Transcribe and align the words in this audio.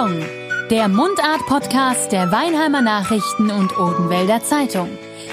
Pardon, 0.00 0.24
der 0.70 0.88
Mundart-Podcast 0.88 2.10
der 2.10 2.32
Weinheimer 2.32 2.80
Nachrichten 2.80 3.50
und 3.50 3.76
Odenwälder 3.76 4.42
Zeitung. 4.42 4.88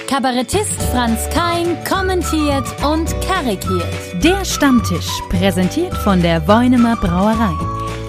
Kabarettist 0.09 0.81
Franz 0.91 1.29
Kein 1.29 1.81
kommentiert 1.85 2.65
und 2.83 3.09
karikiert. 3.21 3.87
Der 4.21 4.43
Stammtisch, 4.43 5.07
präsentiert 5.29 5.95
von 5.95 6.21
der 6.21 6.45
Weunemer 6.49 6.97
Brauerei. 6.97 7.53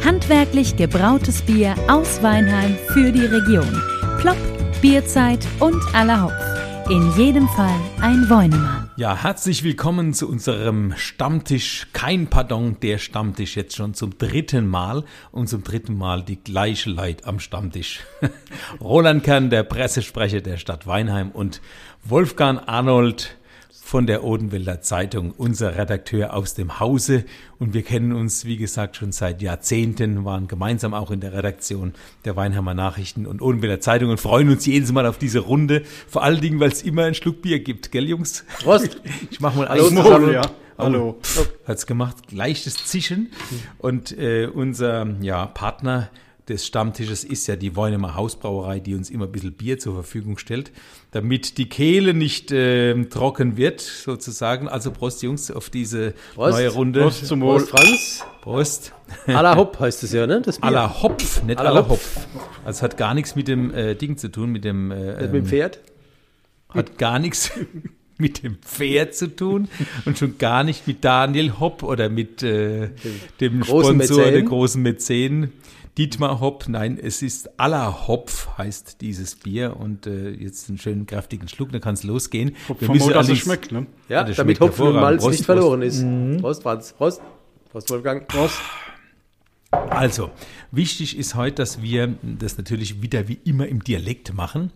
Handwerklich 0.05 0.75
gebrautes 0.75 1.43
Bier 1.43 1.77
aus 1.89 2.21
Weinheim 2.25 2.77
für 2.89 3.13
die 3.13 3.27
Region. 3.27 3.81
Plopp, 4.21 4.37
Bierzeit 4.81 5.47
und 5.61 5.81
aller 5.95 6.25
Hopf. 6.25 6.91
In 6.91 7.13
jedem 7.17 7.47
Fall 7.51 7.81
ein 8.01 8.29
Weunemer. 8.29 8.88
Ja, 8.99 9.23
herzlich 9.23 9.63
willkommen 9.63 10.13
zu 10.13 10.29
unserem 10.29 10.93
Stammtisch. 10.97 11.87
Kein 11.93 12.27
Pardon, 12.27 12.81
der 12.81 12.99
Stammtisch 12.99 13.55
jetzt 13.57 13.77
schon 13.77 13.95
zum 13.95 14.19
dritten 14.19 14.67
Mal 14.67 15.05
und 15.31 15.49
zum 15.49 15.63
dritten 15.63 15.97
Mal 15.97 16.25
die 16.25 16.43
gleiche 16.43 16.91
Leid 16.91 17.25
am 17.25 17.39
Stammtisch. 17.39 18.01
Roland 18.81 19.23
Kern, 19.23 19.51
der 19.51 19.63
Pressesprecher 19.63 20.41
der 20.41 20.57
Stadt 20.57 20.89
Weinheim 20.89 21.31
und 21.31 21.61
Wolfgang 22.03 22.61
Arnold, 22.67 23.38
von 23.89 24.07
der 24.07 24.23
Odenwälder 24.23 24.83
Zeitung, 24.83 25.33
unser 25.35 25.79
Redakteur 25.79 26.35
aus 26.35 26.53
dem 26.53 26.79
Hause. 26.79 27.25
Und 27.59 27.73
wir 27.73 27.81
kennen 27.81 28.13
uns, 28.13 28.45
wie 28.45 28.59
gesagt, 28.59 28.97
schon 28.97 29.13
seit 29.13 29.41
Jahrzehnten, 29.41 30.27
waren 30.27 30.47
gemeinsam 30.47 30.93
auch 30.93 31.11
in 31.11 31.21
der 31.21 31.33
Redaktion 31.33 31.95
der 32.27 32.37
Weinheimer 32.37 32.75
Nachrichten 32.75 33.25
und 33.25 33.41
Odenwälder 33.41 33.81
Zeitung 33.81 34.11
und 34.11 34.21
freuen 34.21 34.51
uns 34.51 34.67
jedes 34.67 34.93
Mal 34.93 35.07
auf 35.07 35.17
diese 35.17 35.39
Runde. 35.39 35.85
Vor 36.07 36.23
allen 36.23 36.43
Dingen, 36.43 36.61
weil 36.61 36.71
es 36.71 36.83
immer 36.83 37.05
einen 37.05 37.15
Schluck 37.15 37.41
Bier 37.41 37.61
gibt, 37.61 37.91
gell, 37.91 38.07
Jungs? 38.07 38.45
Prost! 38.63 39.01
Ich 39.31 39.41
mach 39.41 39.55
mal 39.55 39.71
Hallo, 39.71 39.87
einen 39.87 39.97
zusammen. 39.97 40.33
Ja. 40.35 40.43
Hallo. 40.77 41.19
Oh, 41.39 41.45
hat's 41.67 41.87
gemacht, 41.87 42.31
leichtes 42.31 42.85
Zischen. 42.85 43.33
Und 43.79 44.13
äh, 44.19 44.49
unser 44.53 45.07
ja, 45.23 45.47
Partner 45.47 46.11
des 46.49 46.67
Stammtisches 46.67 47.25
ist 47.25 47.47
ja 47.47 47.57
die 47.57 47.77
Weunemer 47.77 48.15
Hausbrauerei, 48.15 48.81
die 48.81 48.95
uns 48.95 49.11
immer 49.11 49.27
ein 49.27 49.33
bisschen 49.33 49.53
Bier 49.53 49.79
zur 49.79 49.95
Verfügung 49.95 50.39
stellt, 50.39 50.71
damit 51.11 51.59
die 51.59 51.69
Kehle 51.69 52.15
nicht 52.15 52.51
äh, 52.53 52.95
trocken 53.05 53.57
wird, 53.57 53.81
sozusagen. 53.81 54.69
Also 54.69 54.91
Prost, 54.91 55.23
Jungs, 55.23 55.51
auf 55.51 55.71
diese 55.71 56.15
Prost. 56.35 56.53
neue 56.53 56.69
Runde. 56.69 57.03
Prost 57.03 57.27
zum 57.27 57.41
Wohl. 57.41 57.59
Prost, 57.59 57.71
Franz. 57.71 58.25
Prost. 58.43 58.93
Aller 59.27 59.57
Hopp 59.57 59.79
heißt 59.81 60.03
es 60.05 60.13
ja, 60.13 60.27
ne? 60.27 60.41
Das 60.41 60.59
Bier. 60.59 60.69
Aller 60.69 61.03
Hopf, 61.03 61.43
nicht 61.43 61.59
Aller 61.59 61.71
aller 61.71 61.89
Hopf. 61.89 62.17
Hopf. 62.17 62.27
Also 62.65 62.83
hat 62.83 62.97
gar 62.97 63.15
nichts 63.15 63.37
mit 63.37 63.49
dem 63.49 63.73
äh, 63.75 63.95
Ding 63.95 64.17
zu 64.17 64.31
tun, 64.31 64.51
mit 64.51 64.65
dem... 64.65 64.91
Äh, 64.91 65.23
Mit 65.23 65.33
dem 65.35 65.47
Pferd. 65.47 65.81
hat 66.71 66.99
gar 66.99 67.19
nichts 67.19 67.51
mit 68.19 68.43
dem 68.43 68.57
Pferd 68.57 69.15
zu 69.15 69.35
tun 69.35 69.69
und 70.05 70.19
schon 70.19 70.39
gar 70.39 70.65
nicht 70.65 70.87
mit 70.87 71.05
Daniel 71.05 71.61
Hopp 71.61 71.83
oder 71.85 72.09
mit 72.09 72.43
äh, 72.43 72.89
dem 73.41 73.61
großen 73.61 73.95
Sponsor, 73.95 74.25
der 74.25 74.33
Mäzen. 74.33 74.49
großen 74.49 74.83
Mäzen. 74.83 75.53
Dietmar 75.99 76.39
Hopp, 76.39 76.69
nein, 76.69 76.97
es 76.97 77.23
ist 77.23 77.59
aller 77.59 78.07
Hopf, 78.07 78.49
heißt 78.57 79.01
dieses 79.01 79.35
Bier. 79.35 79.77
Und 79.77 80.07
äh, 80.07 80.31
jetzt 80.31 80.69
einen 80.69 80.79
schönen 80.79 81.07
kräftigen 81.07 81.49
Schluck, 81.49 81.73
dann 81.73 81.81
kann 81.81 81.95
es 81.95 82.05
losgehen. 82.05 82.55
Wir 82.69 82.87
Vom 82.87 82.97
müssen 82.97 83.13
dass 83.13 83.29
es 83.29 83.39
schmeckt, 83.39 83.73
ne? 83.73 83.87
Ja, 84.09 84.23
das 84.23 84.37
damit 84.37 84.61
Hopfen 84.61 84.87
und. 84.87 84.95
Malz 84.95 85.23
Prost, 85.23 85.33
nicht 85.33 85.47
Prost. 85.47 85.59
verloren 85.59 85.83
ist. 85.83 86.41
Prost, 86.41 86.63
Franz. 86.63 86.93
Prost. 86.93 87.21
Prost, 87.73 87.91
Wolfgang. 87.91 88.29
Prost. 88.29 88.61
Also, 89.71 90.31
wichtig 90.71 91.19
ist 91.19 91.35
heute, 91.35 91.57
dass 91.57 91.83
wir 91.83 92.15
das 92.23 92.57
natürlich 92.57 93.03
wieder 93.03 93.27
wie 93.27 93.41
immer 93.45 93.67
im 93.67 93.83
Dialekt 93.83 94.33
machen. 94.33 94.71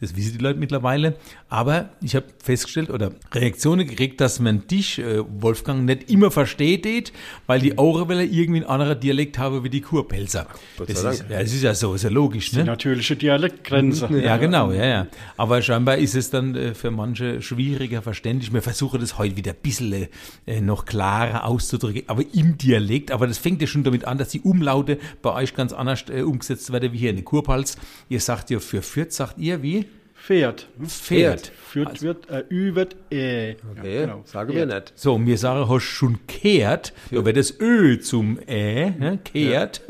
Das 0.00 0.16
wissen 0.16 0.38
die 0.38 0.42
Leute 0.42 0.58
mittlerweile. 0.58 1.16
Aber 1.48 1.90
ich 2.00 2.14
habe 2.14 2.26
festgestellt 2.42 2.90
oder 2.90 3.12
Reaktionen 3.32 3.86
gekriegt, 3.86 4.20
dass 4.20 4.38
man 4.38 4.66
dich, 4.66 4.98
äh, 4.98 5.22
Wolfgang, 5.40 5.84
nicht 5.84 6.10
immer 6.10 6.30
versteht, 6.30 7.12
weil 7.46 7.60
die 7.60 7.76
Aureweller 7.78 8.22
irgendwie 8.22 8.60
einen 8.60 8.70
anderen 8.70 9.00
Dialekt 9.00 9.38
haben 9.38 9.64
wie 9.64 9.70
die 9.70 9.80
Kurpelzer. 9.80 10.46
Das 10.78 10.90
ist, 10.90 11.24
ja, 11.28 11.40
das 11.40 11.52
ist 11.52 11.62
ja 11.62 11.74
so, 11.74 11.94
ist 11.94 12.04
ja 12.04 12.10
logisch, 12.10 12.50
Die 12.50 12.58
ne? 12.58 12.64
natürliche 12.64 13.16
Dialektgrenze. 13.16 14.08
Ja, 14.22 14.36
genau, 14.36 14.70
ja, 14.72 14.86
ja. 14.86 15.06
Aber 15.36 15.60
scheinbar 15.62 15.98
ist 15.98 16.14
es 16.14 16.30
dann 16.30 16.54
äh, 16.54 16.74
für 16.74 16.90
manche 16.90 17.42
schwieriger 17.42 18.02
verständlich. 18.02 18.52
Wir 18.52 18.62
versuchen 18.62 19.00
das 19.00 19.18
heute 19.18 19.36
wieder 19.36 19.52
ein 19.52 19.58
bisschen 19.62 20.08
äh, 20.46 20.60
noch 20.60 20.84
klarer 20.84 21.44
auszudrücken, 21.44 22.02
aber 22.06 22.22
im 22.32 22.56
Dialekt. 22.56 23.10
Aber 23.10 23.26
das 23.26 23.38
fängt 23.38 23.60
ja 23.60 23.66
schon 23.66 23.84
damit 23.84 24.04
an, 24.04 24.18
dass 24.18 24.28
die 24.28 24.40
Umlaute 24.40 24.98
bei 25.22 25.32
euch 25.32 25.54
ganz 25.54 25.72
anders 25.72 26.04
äh, 26.08 26.22
umgesetzt 26.22 26.72
werden 26.72 26.92
wie 26.92 26.98
hier 26.98 27.10
in 27.10 27.16
der 27.16 27.24
Kurpals. 27.24 27.76
Ihr 28.08 28.20
sagt 28.20 28.50
ja 28.50 28.60
für 28.60 28.82
Fürth, 28.82 29.12
sagt 29.12 29.38
ihr 29.38 29.62
wie? 29.62 29.87
Pferd. 30.28 30.66
Pferd. 30.86 31.50
Führt 31.70 32.02
wird, 32.02 32.28
äh, 32.28 32.44
Ü 32.50 32.74
wird 32.74 32.96
äh. 33.10 33.52
Okay, 33.72 33.94
Ja, 34.00 34.00
genau. 34.02 34.22
sagen 34.26 34.54
wir 34.54 34.66
nicht. 34.66 34.92
So, 34.94 35.14
und 35.14 35.26
wir 35.26 35.38
sagen, 35.38 35.66
hast 35.66 35.84
schon 35.84 36.18
kehrt, 36.26 36.92
da 37.10 37.24
wird 37.24 37.38
das 37.38 37.58
Ö 37.58 37.98
zum 37.98 38.38
Ä, 38.46 38.90
ne? 38.98 39.18
kehrt. 39.24 39.80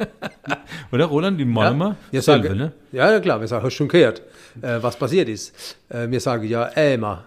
Oder 0.92 1.06
Roland, 1.06 1.40
in 1.40 1.48
Malmer? 1.48 1.96
Wir 2.12 2.22
Selbe, 2.22 2.46
sagen, 2.46 2.58
ne? 2.60 2.72
ja, 2.92 3.10
ja, 3.10 3.18
klar, 3.18 3.40
wir 3.40 3.48
sagen, 3.48 3.64
hast 3.64 3.74
schon 3.74 3.88
gehört, 3.88 4.22
äh, 4.62 4.80
was 4.80 4.96
passiert 4.96 5.28
ist. 5.28 5.76
Äh, 5.88 6.08
wir 6.08 6.20
sagen 6.20 6.46
ja, 6.46 6.68
Ämer. 6.68 7.24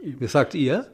Wie 0.00 0.28
sagt 0.28 0.54
ihr? 0.54 0.86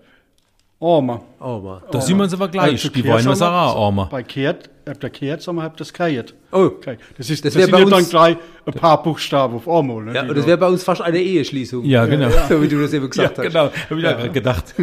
Armer. 0.80 1.22
Oma. 1.38 1.82
Da 1.90 2.00
sind 2.00 2.16
wir 2.16 2.22
uns 2.22 2.32
aber 2.32 2.48
gleich. 2.48 2.70
Also 2.70 2.88
die 2.88 3.02
Kehrt 3.02 3.14
wollen 3.14 3.26
wir 3.26 3.36
sagen 3.36 3.54
Armer. 3.54 4.06
Bei 4.10 4.22
Kehrt, 4.22 4.70
habt 4.88 5.04
ihr 5.22 5.38
sagen 5.41 5.59
wir, 5.59 5.62
habt 5.62 5.81
das 5.81 5.93
Kehrt. 5.93 6.34
Oh. 6.53 6.59
Okay. 6.78 6.97
Das, 7.16 7.28
ist, 7.31 7.44
Das 7.44 7.53
das, 7.54 7.62
sind 7.62 7.71
bei 7.72 7.78
ja 7.78 7.84
dann 7.84 7.93
uns- 7.94 8.10
gleich 8.10 8.37
ein 8.66 8.72
paar 8.72 9.03
Buchstaben 9.03 9.56
auf 9.56 9.69
einmal. 9.69 10.04
Ne, 10.04 10.15
Ja, 10.15 10.22
und 10.22 10.28
das 10.31 10.38
da- 10.41 10.47
wäre 10.47 10.59
bei 10.59 10.69
uns 10.69 10.82
fast 10.82 11.03
eine 11.03 11.19
Eheschließung. 11.21 11.84
Ja, 11.84 12.06
genau. 12.06 12.28
So 12.49 12.60
wie 12.62 12.69
du 12.69 12.81
das 12.81 12.93
eben 12.93 13.04
Ja, 13.04 13.09
gesagt 13.10 13.38
hast. 13.38 13.47
genau. 13.47 13.65
Hab 13.66 13.72
ich 13.91 13.91
auch 14.06 14.16
gerade 14.16 14.31
gedacht. 14.31 14.75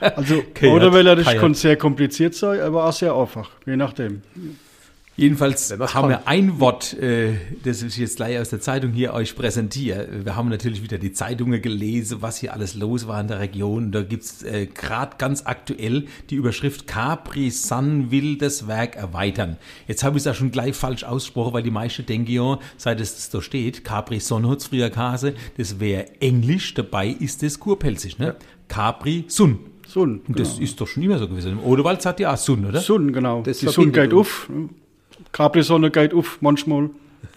Also, 0.00 0.42
Kehrt, 0.54 0.72
oder 0.72 0.92
weil 0.92 1.06
er 1.06 1.16
das 1.16 1.26
kann 1.36 1.54
sehr 1.54 1.76
kompliziert 1.76 2.34
sein, 2.34 2.60
aber 2.60 2.86
auch 2.86 2.92
sehr 2.92 3.14
einfach. 3.14 3.50
Je 3.66 3.76
nachdem. 3.76 4.22
Jedenfalls 5.20 5.70
haben 5.78 6.08
wir 6.08 6.26
ein 6.26 6.60
Wort, 6.60 6.94
äh, 6.94 7.34
das 7.62 7.82
ich 7.82 7.98
jetzt 7.98 8.16
gleich 8.16 8.38
aus 8.38 8.48
der 8.48 8.60
Zeitung 8.60 8.92
hier 8.92 9.12
euch 9.12 9.36
präsentiere. 9.36 10.08
Wir 10.24 10.34
haben 10.34 10.48
natürlich 10.48 10.82
wieder 10.82 10.96
die 10.96 11.12
Zeitungen 11.12 11.60
gelesen, 11.60 12.22
was 12.22 12.38
hier 12.38 12.54
alles 12.54 12.74
los 12.74 13.06
war 13.06 13.20
in 13.20 13.28
der 13.28 13.38
Region. 13.38 13.92
Da 13.92 14.02
gibt's 14.02 14.42
äh, 14.42 14.66
gerade 14.66 15.16
ganz 15.18 15.42
aktuell 15.44 16.06
die 16.30 16.36
Überschrift 16.36 16.86
Capri 16.86 17.50
Sun 17.50 18.10
will 18.10 18.38
das 18.38 18.66
Werk 18.66 18.96
erweitern. 18.96 19.58
Jetzt 19.86 20.04
habe 20.04 20.16
ich 20.16 20.24
es 20.24 20.26
auch 20.26 20.34
schon 20.34 20.52
gleich 20.52 20.74
falsch 20.74 21.04
ausgesprochen, 21.04 21.52
weil 21.52 21.62
die 21.62 21.70
meisten 21.70 22.06
denken 22.06 22.32
ja, 22.32 22.58
seit 22.78 22.98
es 22.98 23.28
da 23.28 23.42
steht, 23.42 23.84
Capri 23.84 24.20
Sun 24.20 24.48
hat's 24.48 24.68
früher 24.68 24.88
Kase, 24.88 25.34
das 25.58 25.80
wäre 25.80 26.06
Englisch, 26.20 26.72
dabei 26.72 27.08
ist 27.08 27.42
es 27.42 27.60
Kurpelzig, 27.60 28.18
ne? 28.18 28.36
Capri 28.68 29.24
Sun. 29.28 29.58
Sun. 29.86 30.22
Und 30.26 30.38
das 30.38 30.58
ist 30.58 30.80
doch 30.80 30.86
schon 30.86 31.02
immer 31.02 31.18
so 31.18 31.28
gewesen. 31.28 31.52
Im 31.52 31.60
Odewald 31.60 32.00
sagt 32.00 32.20
ja 32.20 32.32
auch 32.32 32.38
Sun, 32.38 32.64
oder? 32.64 32.80
Sonne, 32.80 33.12
genau. 33.12 33.42
Das 33.42 33.58
die 33.58 33.66
Sonne 33.66 33.92
verbindet 33.92 34.02
geht 34.04 34.12
uns. 34.14 34.20
auf. 34.20 34.50
Capri-Sonne 35.32 35.90
geht 35.90 36.14
auf, 36.14 36.38
manchmal. 36.40 36.90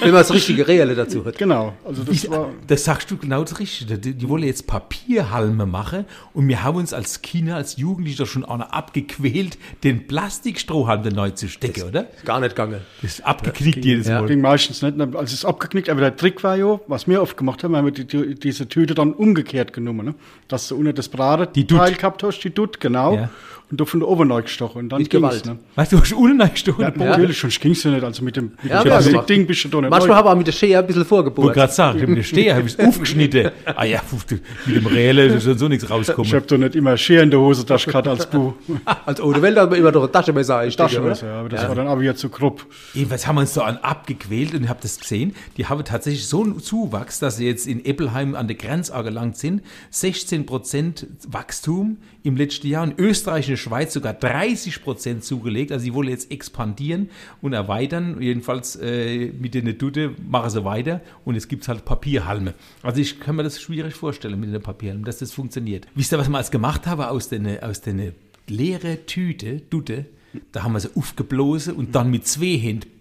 Wenn 0.00 0.10
man 0.10 0.20
das 0.20 0.32
richtige 0.32 0.66
Reelle 0.68 0.94
dazu 0.94 1.24
hat. 1.24 1.38
Genau. 1.38 1.74
Also, 1.84 2.02
das 2.04 2.14
Ich, 2.14 2.30
war. 2.30 2.50
das 2.66 2.84
sagst 2.84 3.10
du 3.10 3.16
genau 3.16 3.42
das 3.42 3.58
Richtige. 3.58 3.98
Die, 3.98 4.14
die 4.14 4.28
wollen 4.28 4.42
jetzt 4.42 4.66
Papierhalme 4.66 5.66
machen 5.66 6.04
und 6.34 6.46
wir 6.48 6.62
haben 6.62 6.76
uns 6.76 6.92
als 6.92 7.20
Kinder, 7.22 7.56
als 7.56 7.76
Jugendliche 7.76 8.18
doch 8.18 8.26
schon 8.26 8.44
auch 8.44 8.58
noch 8.58 8.70
abgequält, 8.70 9.58
den 9.82 10.06
Plastikstrohhalm 10.06 11.02
da 11.02 11.10
neu 11.10 11.30
zu 11.30 11.48
stecken, 11.48 11.82
oder? 11.82 12.06
Gar 12.24 12.40
nicht 12.40 12.50
gegangen. 12.50 12.80
Das 13.02 13.12
ist 13.14 13.26
abgeknickt 13.26 13.84
jedes 13.84 14.06
ja. 14.06 14.20
Mal. 14.20 14.28
Ging 14.28 14.40
meistens 14.40 14.82
nicht. 14.82 15.00
Also 15.00 15.22
es 15.22 15.32
ist 15.32 15.44
abgeknickt, 15.44 15.88
aber 15.88 16.00
der 16.00 16.16
Trick 16.16 16.42
war 16.44 16.56
ja, 16.56 16.80
was 16.86 17.08
wir 17.08 17.20
oft 17.20 17.36
gemacht 17.36 17.64
haben, 17.64 17.76
haben 17.76 17.86
wir 17.86 17.92
die, 17.92 18.06
die, 18.06 18.34
diese 18.34 18.68
Tüte 18.68 18.94
dann 18.94 19.12
umgekehrt 19.12 19.72
genommen. 19.72 20.06
Ne? 20.06 20.14
Dass 20.48 20.68
du 20.68 20.76
unter 20.76 20.92
das 20.92 21.08
Braten 21.08 21.52
Die. 21.54 21.66
Teil 21.66 21.94
gehabt 21.94 22.22
hast, 22.22 22.40
die 22.40 22.50
Dutt, 22.50 22.78
genau. 22.78 23.14
Ja. 23.16 23.30
Und 23.70 23.80
du 23.80 23.86
von 23.86 24.00
der 24.00 24.08
oben 24.10 24.28
neu 24.28 24.42
gestochen. 24.42 24.82
Und 24.82 24.88
dann 24.90 25.00
Mit 25.00 25.10
ging's, 25.10 25.22
Gewalt. 25.22 25.46
Ne? 25.46 25.58
Weißt 25.74 25.90
du, 25.90 25.96
du 25.96 26.02
hast 26.02 26.12
unten 26.12 26.40
reingestochen. 26.40 26.82
Ja, 26.82 26.90
Ja, 26.94 27.04
natürlich, 27.10 27.40
sonst 27.40 27.60
ging 27.60 27.72
es 27.72 27.82
ja 27.82 27.90
nicht. 27.90 28.04
Also 28.04 28.22
mit 28.22 28.36
dem, 28.36 28.52
mit 28.62 28.70
Ja, 28.70 28.82
dem 28.82 28.86
ich 28.86 28.92
Plastikding 28.92 29.46
bist 29.46 29.64
du 29.64 29.68
da 29.68 29.80
nicht 29.80 29.90
Manchmal 29.90 30.16
haben 30.18 30.26
wir 30.26 30.32
auch 30.32 30.36
mit 30.36 30.46
der 30.46 30.52
Schere 30.52 30.80
ein 30.80 30.86
bisschen 30.86 31.02
Ich 31.02 31.10
wollte 31.10 31.30
vorgebohrt. 31.30 31.54
gerade 31.54 31.72
sagen, 31.72 31.98
mit 32.10 32.18
der 32.18 32.22
Steher 32.22 32.56
habe 32.56 32.66
ich 32.66 32.74
es 32.78 32.78
aufgeschnitten. 32.86 33.50
Ah 33.74 33.84
ja, 33.84 34.02
du, 34.28 34.36
mit 34.66 34.76
dem 34.76 34.86
Rehle 34.86 35.24
ist 35.26 35.44
so 35.58 35.66
nichts 35.68 35.84
Ich 35.84 35.90
rauskommen. 35.90 36.30
habe 36.32 36.46
da 36.46 36.58
nicht 36.58 36.76
immer 36.76 36.96
Schere 36.96 37.22
in 37.22 37.30
der 37.30 37.40
Hosentasche 37.40 37.90
gehabt 37.90 38.06
als 38.06 38.26
Bu. 38.26 38.52
Als 39.06 39.20
Ode 39.20 39.40
Welt 39.42 39.56
hat 39.58 39.70
man 39.70 39.78
immer 39.78 39.90
noch 39.92 40.04
ein 40.04 40.12
Taschenmesser 40.12 40.58
einstecken, 40.58 40.88
Taschenmesser, 40.90 41.26
ja, 41.26 41.40
aber 41.40 41.48
das 41.48 41.66
war 41.66 41.74
dann 41.74 41.88
auch 41.88 41.98
wieder 41.98 42.14
zu 42.14 42.28
grob. 42.28 42.66
Jedenfalls 42.92 43.26
haben 43.26 43.36
wir 43.36 43.40
uns 43.40 43.54
so 43.54 43.62
an 43.62 43.78
abgequält 43.78 44.54
und 44.54 44.62
ich 44.64 44.68
habe 44.68 44.80
das 44.82 44.98
gesehen. 45.00 45.34
Die 45.56 45.66
haben 45.66 45.82
tatsächlich 45.84 46.26
so 46.26 46.42
einen 46.42 46.60
Zuwachs, 46.60 47.18
dass 47.18 47.38
sie 47.38 47.46
jetzt 47.46 47.66
in 47.66 47.84
Eppelheim 47.84 48.34
an 48.34 48.46
der 48.46 48.56
Grenze 48.56 48.94
angelangt 48.94 49.36
sind. 49.36 49.62
16 49.90 50.46
Prozent 50.46 51.06
Wachstum 51.28 51.96
im 52.24 52.36
letzten 52.36 52.66
Jahr. 52.66 52.84
In 52.84 52.94
Österreich 52.98 53.44
und 53.46 53.50
der 53.50 53.56
Schweiz 53.56 53.92
sogar 53.92 54.14
30 54.14 54.82
Prozent 54.82 55.24
zugelegt. 55.24 55.70
Also 55.70 55.84
sie 55.84 55.94
wollen 55.94 56.08
jetzt 56.08 56.32
expandieren 56.32 57.10
und 57.40 57.52
erweitern. 57.52 58.20
Jedenfalls 58.20 58.76
äh, 58.76 59.30
mit 59.38 59.54
den 59.54 59.78
Dutte 59.78 60.12
machen 60.28 60.50
sie 60.50 60.64
weiter 60.64 61.00
und 61.24 61.36
es 61.36 61.46
gibt 61.46 61.68
halt 61.68 61.84
Papierhalme. 61.84 62.54
Also 62.82 63.00
ich 63.00 63.20
kann 63.20 63.36
mir 63.36 63.44
das 63.44 63.60
schwierig 63.60 63.94
vorstellen 63.94 64.40
mit 64.40 64.52
den 64.52 64.62
Papierhalmen, 64.62 65.04
dass 65.04 65.18
das 65.18 65.32
funktioniert. 65.32 65.86
Wisst 65.94 66.12
ihr, 66.12 66.18
was 66.18 66.28
wir 66.28 66.38
als 66.38 66.50
gemacht 66.50 66.86
haben 66.86 67.02
aus 67.02 67.28
den, 67.28 67.62
aus 67.62 67.82
den 67.82 68.12
leere 68.48 69.04
Tüte, 69.06 69.60
Dutte? 69.70 70.06
Da 70.50 70.64
haben 70.64 70.72
wir 70.72 70.80
sie 70.80 70.96
aufgeblasen 70.96 71.74
und 71.74 71.94
dann 71.94 72.10
mit 72.10 72.26
zwei 72.26 72.56
Händen 72.56 72.93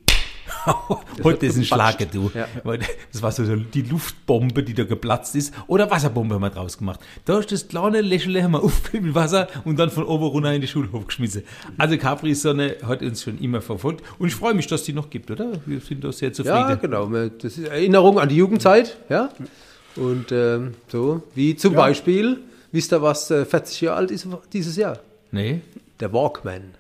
Heute 1.24 1.46
ist 1.46 1.58
ein. 1.58 1.66
Schlager, 1.66 2.06
du. 2.06 2.32
Ja. 2.34 2.48
Das 3.12 3.22
war 3.22 3.32
so 3.32 3.44
die 3.56 3.82
Luftbombe, 3.82 4.64
die 4.64 4.74
da 4.74 4.84
geplatzt 4.84 5.36
ist. 5.36 5.54
Oder 5.68 5.90
Wasserbombe 5.90 6.36
haben 6.36 6.42
wir 6.42 6.50
draus 6.50 6.78
gemacht. 6.78 7.00
Da 7.26 7.40
ist 7.40 7.52
das 7.52 7.68
kleine 7.68 8.02
Lächeln 8.02 8.44
haben 8.44 8.52
wir 8.52 8.64
aufgefüllt 8.64 9.04
mit 9.04 9.16
Wasser 9.16 9.48
und 9.66 9.78
dann 9.78 9.90
von 9.90 10.04
oben 10.04 10.26
runter 10.26 10.54
in 10.54 10.62
die 10.62 10.68
Schulhof 10.68 11.08
geschmissen. 11.08 11.44
Also 11.78 11.98
Capri-Sonne 11.98 12.78
hat 12.86 13.02
uns 13.02 13.24
schon 13.24 13.38
immer 13.40 13.62
verfolgt. 13.62 14.04
Und 14.20 14.28
ich 14.28 14.36
freue 14.36 14.54
mich, 14.54 14.68
dass 14.68 14.84
die 14.84 14.94
noch 14.94 15.10
gibt, 15.10 15.32
oder? 15.32 15.54
Wir 15.66 15.80
sind 15.80 16.04
da 16.04 16.12
sehr 16.12 16.34
zufrieden. 16.34 16.56
Ja, 16.56 16.76
genau. 16.76 17.08
Das 17.08 17.58
ist 17.58 17.68
Erinnerung 17.68 18.20
an 18.20 18.30
die 18.30 18.38
Jugendzeit, 18.38 18.98
ja. 19.10 19.30
Und 19.96 20.32
ähm, 20.32 20.74
so, 20.88 21.24
wie 21.36 21.56
zum 21.56 21.76
Beispiel, 21.76 22.40
wisst 22.72 22.92
ihr, 22.94 23.02
was 23.02 23.30
äh, 23.30 23.46
40 23.46 23.82
Jahre 23.82 23.98
alt 23.98 24.12
ist 24.12 24.28
dieses 24.52 24.76
Jahr? 24.76 25.00
Nee. 25.32 25.62
Der 26.00 26.12
Walkman. 26.14 26.74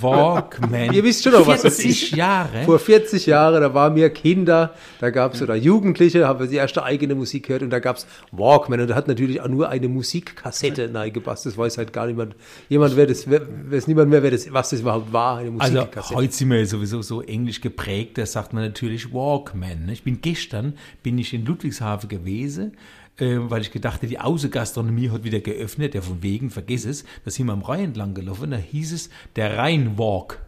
Walkman. 0.00 0.92
Ihr 0.92 1.04
wisst 1.04 1.22
schon 1.22 1.32
noch, 1.32 1.46
was 1.46 1.62
das 1.62 1.76
40 1.76 2.02
ist. 2.12 2.16
Jahre. 2.16 2.64
Vor 2.64 2.78
40 2.78 3.26
Jahren, 3.26 3.60
da 3.60 3.72
waren 3.72 3.94
wir 3.94 4.10
Kinder, 4.10 4.74
da 5.00 5.10
gab 5.10 5.34
es 5.34 5.42
oder 5.42 5.54
Jugendliche, 5.54 6.26
haben 6.26 6.40
wir 6.40 6.46
die 6.46 6.56
erste 6.56 6.82
eigene 6.82 7.14
Musik 7.14 7.46
gehört 7.46 7.62
und 7.62 7.70
da 7.70 7.78
gab 7.78 7.96
es 7.96 8.06
Walkman 8.32 8.80
und 8.80 8.88
da 8.88 8.94
hat 8.94 9.08
natürlich 9.08 9.40
auch 9.40 9.48
nur 9.48 9.68
eine 9.68 9.88
Musikkassette 9.88 10.92
reingepasst. 10.92 11.46
Das 11.46 11.56
weiß 11.56 11.78
halt 11.78 11.92
gar 11.92 12.06
niemand. 12.06 12.34
Jemand 12.68 12.96
wer 12.96 13.06
das, 13.06 13.28
wer, 13.30 13.42
weiß 13.70 13.86
niemand 13.86 14.10
mehr, 14.10 14.22
wer 14.22 14.30
das, 14.32 14.52
was 14.52 14.70
das 14.70 14.80
überhaupt 14.80 15.12
war, 15.12 15.38
eine 15.38 15.52
Also 15.58 15.74
Musikkassette. 15.76 16.14
heute 16.16 16.32
sind 16.34 16.50
wir 16.50 16.58
ja 16.58 16.66
sowieso 16.66 17.02
so 17.02 17.22
englisch 17.22 17.60
geprägt, 17.60 18.18
da 18.18 18.26
sagt 18.26 18.52
man 18.52 18.64
natürlich 18.64 19.12
Walkman. 19.12 19.86
ne? 19.86 19.92
Ich 19.92 20.02
bin 20.02 20.20
gestern, 20.20 20.74
bin 21.02 21.16
ich 21.18 21.32
in 21.32 21.44
Ludwigshafen 21.44 22.08
gewesen, 22.08 22.72
äh, 23.18 23.36
weil 23.38 23.62
ich 23.62 23.70
gedachte, 23.70 24.06
die 24.06 24.18
Außengastronomie 24.18 25.10
hat 25.10 25.24
wieder 25.24 25.40
geöffnet, 25.40 25.94
ja 25.94 26.00
von 26.00 26.22
wegen, 26.22 26.50
vergiss 26.50 26.84
es, 26.84 27.04
da 27.24 27.30
sind 27.30 27.46
wir 27.46 27.52
am 27.52 27.62
Rhein 27.62 27.84
entlang 27.84 28.14
gelaufen, 28.14 28.50
da 28.50 28.56
hieß 28.56 28.92
es 28.92 29.10
der 29.36 29.56
Rheinwalk. 29.56 30.40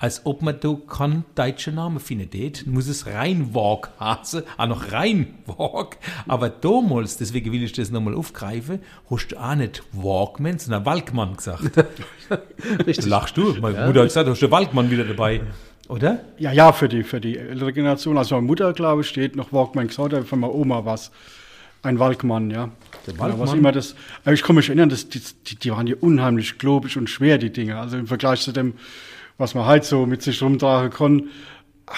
Als 0.00 0.24
ob 0.26 0.42
man 0.42 0.60
da 0.60 0.76
keinen 0.86 1.24
deutschen 1.34 1.74
Namen 1.74 1.98
findet, 1.98 2.68
muss 2.68 2.86
es 2.86 3.06
Rheinwalk 3.06 3.90
heißen, 3.98 4.44
auch 4.56 4.68
noch 4.68 4.92
Rheinwalk. 4.92 5.96
Aber 6.28 6.50
damals, 6.50 7.16
deswegen 7.16 7.50
will 7.50 7.64
ich 7.64 7.72
das 7.72 7.90
nochmal 7.90 8.14
aufgreifen, 8.14 8.78
hast 9.10 9.32
du 9.32 9.36
auch 9.36 9.56
nicht 9.56 9.82
Walkman, 9.90 10.60
sondern 10.60 10.86
Walkmann 10.86 11.36
gesagt. 11.36 11.84
Richtig. 12.86 13.06
Lachst 13.06 13.36
du? 13.36 13.54
Meine 13.60 13.86
Mutter 13.86 14.02
hat 14.02 14.08
gesagt, 14.08 14.28
hast 14.28 14.40
du 14.40 14.50
Waldmann 14.52 14.88
wieder 14.88 15.04
dabei. 15.04 15.40
Oder? 15.88 16.20
Ja, 16.38 16.52
ja, 16.52 16.72
für 16.72 16.88
die, 16.88 17.02
für 17.02 17.20
die 17.20 17.36
ältere 17.36 17.72
Generation. 17.72 18.18
Also 18.18 18.36
meine 18.36 18.46
Mutter, 18.46 18.72
glaube 18.74 19.00
ich, 19.00 19.08
steht 19.08 19.34
noch 19.34 19.52
Walkman 19.52 19.88
gesagt, 19.88 20.14
von 20.28 20.38
meiner 20.38 20.54
Oma 20.54 20.84
was. 20.84 21.10
Ein 21.82 21.98
Walkmann, 21.98 22.50
ja. 22.50 22.70
Der 23.06 23.14
Ja, 23.14 23.20
was 23.20 23.38
Walkmann? 23.38 23.58
immer 23.58 23.72
das, 23.72 23.94
ich 24.30 24.42
kann 24.42 24.56
mich 24.56 24.68
erinnern, 24.68 24.88
das, 24.88 25.08
die, 25.08 25.20
die, 25.46 25.56
die 25.56 25.70
waren 25.70 25.86
ja 25.86 25.96
unheimlich 26.00 26.58
globig 26.58 26.96
und 26.96 27.08
schwer, 27.08 27.38
die 27.38 27.50
Dinge. 27.50 27.78
Also 27.78 27.96
im 27.96 28.06
Vergleich 28.06 28.40
zu 28.42 28.52
dem, 28.52 28.74
was 29.38 29.54
man 29.54 29.66
halt 29.66 29.84
so 29.84 30.04
mit 30.06 30.22
sich 30.22 30.42
rumtragen 30.42 30.90
kann. 30.90 31.28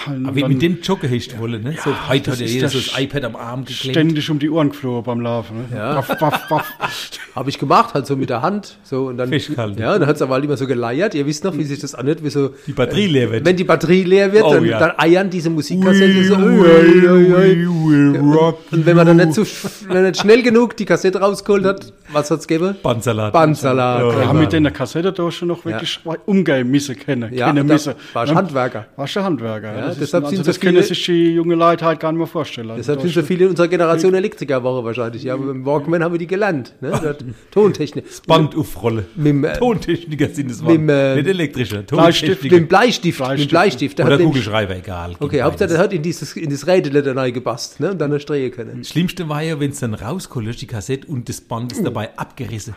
Aber 0.05 0.35
wie 0.35 0.43
mit 0.43 0.61
dem 0.61 0.79
Jogger 0.81 1.09
hast 1.09 1.33
du 1.33 1.39
wollen, 1.39 1.63
ne? 1.63 1.75
so, 1.83 1.91
heute 2.09 2.31
das 2.31 2.33
hat 2.33 2.39
ja 2.39 2.45
ist 2.45 2.53
jeder 2.53 2.69
so 2.69 2.79
das 2.79 2.99
iPad 2.99 3.23
am 3.25 3.35
Arm 3.35 3.65
geklemmt. 3.65 3.95
ständig 3.95 4.29
um 4.29 4.39
die 4.39 4.49
Ohren 4.49 4.69
geflogen 4.69 5.03
beim 5.03 5.21
Laufen. 5.21 5.57
Ne? 5.69 5.77
Ja. 5.77 5.97
Waff, 5.97 6.21
waff, 6.21 6.49
waff. 6.49 6.73
Habe 7.35 7.49
ich 7.49 7.59
gemacht, 7.59 7.93
halt 7.93 8.07
so 8.07 8.15
mit 8.15 8.29
der 8.29 8.41
Hand. 8.41 8.77
So, 8.83 9.07
und 9.07 9.17
dann, 9.17 9.29
Festgehalten. 9.29 9.79
Ja, 9.81 9.93
und 9.93 10.01
dann 10.01 10.09
hat 10.09 10.15
es 10.15 10.21
aber 10.21 10.33
halt 10.35 10.45
immer 10.45 10.57
so 10.57 10.67
geleiert. 10.67 11.15
Ihr 11.15 11.25
wisst 11.25 11.43
noch, 11.43 11.57
wie 11.57 11.63
sich 11.63 11.79
das 11.79 11.95
anhört, 11.95 12.23
wie 12.23 12.29
so. 12.29 12.53
Die 12.67 12.73
Batterie 12.73 13.07
leer 13.07 13.31
wird. 13.31 13.45
Wenn 13.45 13.55
die 13.55 13.63
Batterie 13.63 14.03
leer 14.03 14.33
wird, 14.33 14.43
Oh, 14.43 14.53
dann, 14.53 14.65
ja. 14.65 14.79
dann 14.79 14.93
eiern 14.97 15.29
diese 15.29 15.49
Musikkassetten 15.49 16.23
so. 16.25 16.37
We 16.37 16.43
ui, 16.43 16.63
will, 16.63 17.11
ui, 17.11 17.33
ui. 17.33 18.13
we 18.13 18.15
will 18.15 18.31
rock 18.33 18.59
Und 18.71 18.85
wenn 18.85 18.95
man 18.95 19.07
dann 19.07 19.17
nicht, 19.17 19.33
so, 19.33 19.43
wenn 19.87 20.03
nicht 20.03 20.19
schnell 20.19 20.41
genug 20.43 20.75
die 20.77 20.85
Kassette 20.85 21.19
rausgeholt 21.19 21.65
hat, 21.65 21.93
was 22.11 22.31
hat's 22.31 22.47
gegeben? 22.47 22.75
Bandsalat. 22.81 23.33
Bandsalat. 23.33 24.03
Wir 24.03 24.11
genau. 24.11 24.27
haben 24.27 24.39
mit 24.39 24.51
der 24.51 24.71
Kassette 24.71 25.11
da 25.13 25.31
schon 25.31 25.47
noch 25.47 25.63
wirklich 25.65 25.99
umgehen 26.25 26.69
müssen 26.69 26.97
kennen. 26.97 27.33
Ja, 27.33 27.47
kennen 27.47 27.67
müssen. 27.67 27.93
warst 28.13 28.31
Ja, 28.31 28.37
Handwerker. 28.37 28.85
Warst 28.95 29.15
Handwerker. 29.15 29.80
Ja, 29.81 29.87
das 29.87 29.95
ist, 29.97 30.01
deshalb 30.01 30.23
also 30.25 30.35
sind 30.35 30.47
das 30.47 30.55
so 30.55 30.61
können 30.61 30.73
viele- 30.75 30.87
sich 30.87 31.05
die 31.05 31.33
junge 31.33 31.55
Leute 31.55 31.85
halt 31.85 31.99
gar 31.99 32.11
nicht 32.11 32.19
mehr 32.19 32.27
vorstellen. 32.27 32.69
Also 32.69 32.77
Deshalb 32.79 33.01
sind 33.01 33.13
so 33.13 33.19
ist- 33.21 33.27
viele 33.27 33.43
in 33.45 33.49
unserer 33.51 33.67
Generation 33.67 34.13
Elektrikerwoche 34.13 34.83
wahrscheinlich. 34.85 35.23
Ja, 35.23 35.33
aber 35.33 35.45
beim 35.47 35.65
Walkman 35.65 36.03
haben 36.03 36.13
wir 36.13 36.19
die 36.19 36.27
gelernt. 36.27 36.73
Ne? 36.81 36.91
Das 37.03 37.17
Tontechnik. 37.51 38.05
Band 38.27 38.55
aufrollen. 38.55 39.05
Mit 39.15 39.27
dem, 39.27 39.43
äh, 39.43 39.57
Tontechniker 39.57 40.29
sind 40.29 40.51
es 40.51 40.61
mit 40.61 40.71
dem, 40.71 40.89
äh, 40.89 41.15
Nicht 41.15 41.27
elektrischer. 41.27 41.81
Bleistift, 41.83 42.43
Mit 42.43 42.51
dem 42.51 42.67
Bleistift. 42.67 43.19
Mit 43.19 43.29
dem 43.29 43.47
Bleistift. 43.47 43.49
Bleistift. 43.49 43.99
Der 43.99 44.05
Oder 44.07 44.17
Kugelschreiber, 44.17 44.75
egal. 44.77 45.15
Okay, 45.19 45.41
Hauptsache, 45.41 45.69
der 45.69 45.77
hat 45.79 45.93
in 45.93 46.01
dieses, 46.01 46.35
in 46.35 46.49
das 46.49 46.65
Rädel 46.67 47.01
da 47.01 47.11
reingepasst, 47.13 47.79
ne? 47.79 47.91
Und 47.91 47.99
dann 47.99 48.11
eine 48.11 48.19
Strehe 48.19 48.49
können. 48.51 48.79
Das 48.79 48.89
Schlimmste 48.89 49.27
war 49.29 49.41
ja, 49.41 49.59
wenn 49.59 49.71
es 49.71 49.79
dann 49.79 49.93
rausgeholt 49.93 50.47
hast, 50.47 50.61
die 50.61 50.67
Kassette, 50.67 51.07
und 51.07 51.27
das 51.29 51.41
Band 51.41 51.71
ist 51.71 51.83
dabei 51.85 52.17
abgerissen. 52.17 52.75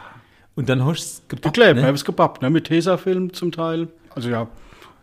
Und 0.56 0.68
dann 0.68 0.84
hast 0.84 1.00
du 1.00 1.04
es 1.04 1.22
gepackt. 1.28 1.54
Geklebt, 1.56 1.76
ne? 1.76 1.82
wir 1.82 1.88
haben 1.88 1.94
es 1.94 2.04
gebappt, 2.04 2.42
ne? 2.42 2.50
mit 2.50 2.64
Tesafilm 2.66 3.32
zum 3.32 3.50
Teil. 3.52 3.88
Also 4.14 4.28
ja. 4.30 4.46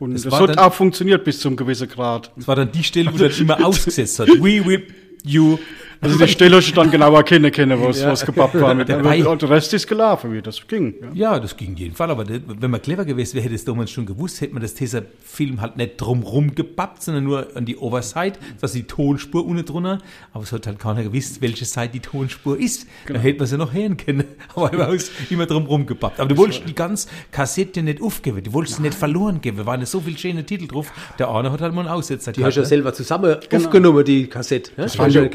Und 0.01 0.13
Das 0.15 0.23
das, 0.23 0.33
hat 0.33 0.49
dann- 0.49 0.57
auch 0.57 0.73
funktioniert 0.73 1.23
bis 1.23 1.39
zum 1.39 1.55
gewissen 1.55 1.87
Grad. 1.87 2.31
Das 2.35 2.47
war 2.47 2.55
dann 2.55 2.71
die 2.71 2.83
Stelle, 2.83 3.13
wo 3.13 3.17
das 3.23 3.39
immer 3.39 3.63
ausgesetzt 3.63 4.17
hat. 4.19 4.27
We 4.29 4.65
will 4.65 4.87
you. 5.23 5.59
Also 6.03 6.17
die 6.17 6.27
Stelle 6.27 6.57
hast 6.57 6.67
du 6.71 6.73
dann 6.75 6.89
genau 6.89 7.15
erkennen 7.15 7.51
können, 7.51 7.79
was, 7.79 8.01
Ja. 8.01 8.11
was 8.11 8.25
gebappt 8.25 8.59
war. 8.59 8.73
Mit, 8.73 8.89
Dabei- 8.89 9.23
aber 9.23 9.35
der 9.35 9.49
Rest 9.51 9.71
ist 9.73 9.87
gelaufen, 9.87 10.33
wie 10.33 10.41
das 10.41 10.65
ging. 10.67 10.95
Ja. 11.13 11.31
Ja, 11.33 11.39
das 11.39 11.55
ging 11.55 11.75
jeden 11.75 11.93
Fall. 11.95 12.09
Aber 12.09 12.23
das, 12.23 12.39
wenn 12.47 12.71
man 12.71 12.81
clever 12.81 13.05
gewesen 13.05 13.35
wäre, 13.35 13.45
hätte 13.45 13.53
es 13.55 13.63
damals 13.65 13.91
schon 13.91 14.07
gewusst, 14.07 14.41
hätte 14.41 14.53
man 14.53 14.63
das 14.63 14.73
Tesa-Film 14.73 15.61
halt 15.61 15.77
nicht 15.77 15.97
drumrum 16.01 16.55
gebappt, 16.55 17.03
sondern 17.03 17.23
nur 17.23 17.47
an 17.55 17.65
die 17.65 17.77
Overside, 17.77 18.33
dass 18.59 18.71
die 18.73 18.83
Tonspur 18.83 19.45
unten 19.45 19.63
drunter. 19.63 19.99
Aber 20.33 20.43
es 20.43 20.51
hat 20.51 20.65
halt 20.65 20.79
keiner 20.79 21.03
gewusst, 21.03 21.39
welche 21.41 21.65
Seite 21.65 21.93
die 21.93 21.99
Tonspur 21.99 22.59
ist. 22.59 22.87
Genau. 23.05 23.19
Da 23.19 23.23
hätte 23.23 23.37
man 23.37 23.47
sie 23.47 23.57
noch 23.57 23.71
hören 23.73 23.95
können. 23.95 24.23
Aber 24.55 24.73
immer, 24.73 24.87
aus, 24.87 25.11
immer 25.29 25.45
drumrum 25.45 25.85
gebappt. 25.85 26.19
Aber 26.19 26.29
du 26.29 26.37
wolltest 26.37 26.63
die 26.67 26.73
ganze 26.73 27.07
Kassette 27.31 27.83
nicht 27.83 28.01
aufgeben. 28.01 28.41
Du 28.43 28.53
wolltest 28.53 28.77
sie 28.77 28.81
nicht 28.81 28.95
verloren 28.95 29.39
geben. 29.39 29.57
Da 29.57 29.65
waren 29.67 29.85
so 29.85 29.99
viele 29.99 30.17
schöne 30.17 30.43
Titel 30.45 30.67
drauf. 30.67 30.91
Der 31.19 31.29
eine 31.29 31.51
hat 31.51 31.61
halt 31.61 31.75
mal 31.75 31.81
einen 31.81 31.89
Aussetzer 31.89 32.31
Die 32.31 32.43
hast 32.43 32.55
du 32.55 32.61
ja 32.61 32.63
ne? 32.63 32.67
selber 32.69 32.93
zusammen 32.93 33.35
aufgenommen, 33.53 34.03
die 34.03 34.25
Kassette. 34.27 34.71
Ne? 34.77 34.83
Das 34.83 34.97
waren 34.97 35.07
hast 35.07 35.13
ja 35.15 35.25
du 35.25 35.29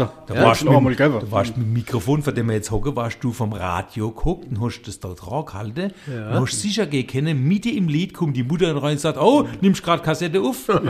Unikate. 0.00 0.10
Da 0.26 0.34
Ja, 0.34 0.42
warst 0.44 0.62
du 0.62 0.70
einmal 0.70 0.94
gegeben. 0.94 1.20
du 1.20 1.30
warst 1.30 1.56
mit 1.56 1.66
dem 1.66 1.72
Mikrofon, 1.72 2.22
vor 2.22 2.32
dem 2.32 2.48
wir 2.48 2.54
jetzt 2.54 2.70
hocken, 2.70 2.96
warst 2.96 3.22
du 3.22 3.32
vom 3.32 3.52
Radio 3.52 4.10
geguckt 4.10 4.46
und 4.50 4.60
hast 4.60 4.82
das 4.82 5.00
dort 5.00 5.30
rangehalten. 5.30 5.92
Ja. 6.12 6.30
Und 6.38 6.46
hast 6.46 6.60
sicher 6.60 6.86
gehen 6.86 7.06
können, 7.06 7.42
Mitte 7.46 7.70
im 7.70 7.88
Lied 7.88 8.14
kommt 8.14 8.36
die 8.36 8.42
Mutter 8.44 8.74
rein 8.82 8.92
und 8.92 9.00
sagt, 9.00 9.18
oh, 9.18 9.46
nimmst 9.60 9.82
gerade 9.82 10.02
Kassette 10.02 10.40
auf? 10.40 10.68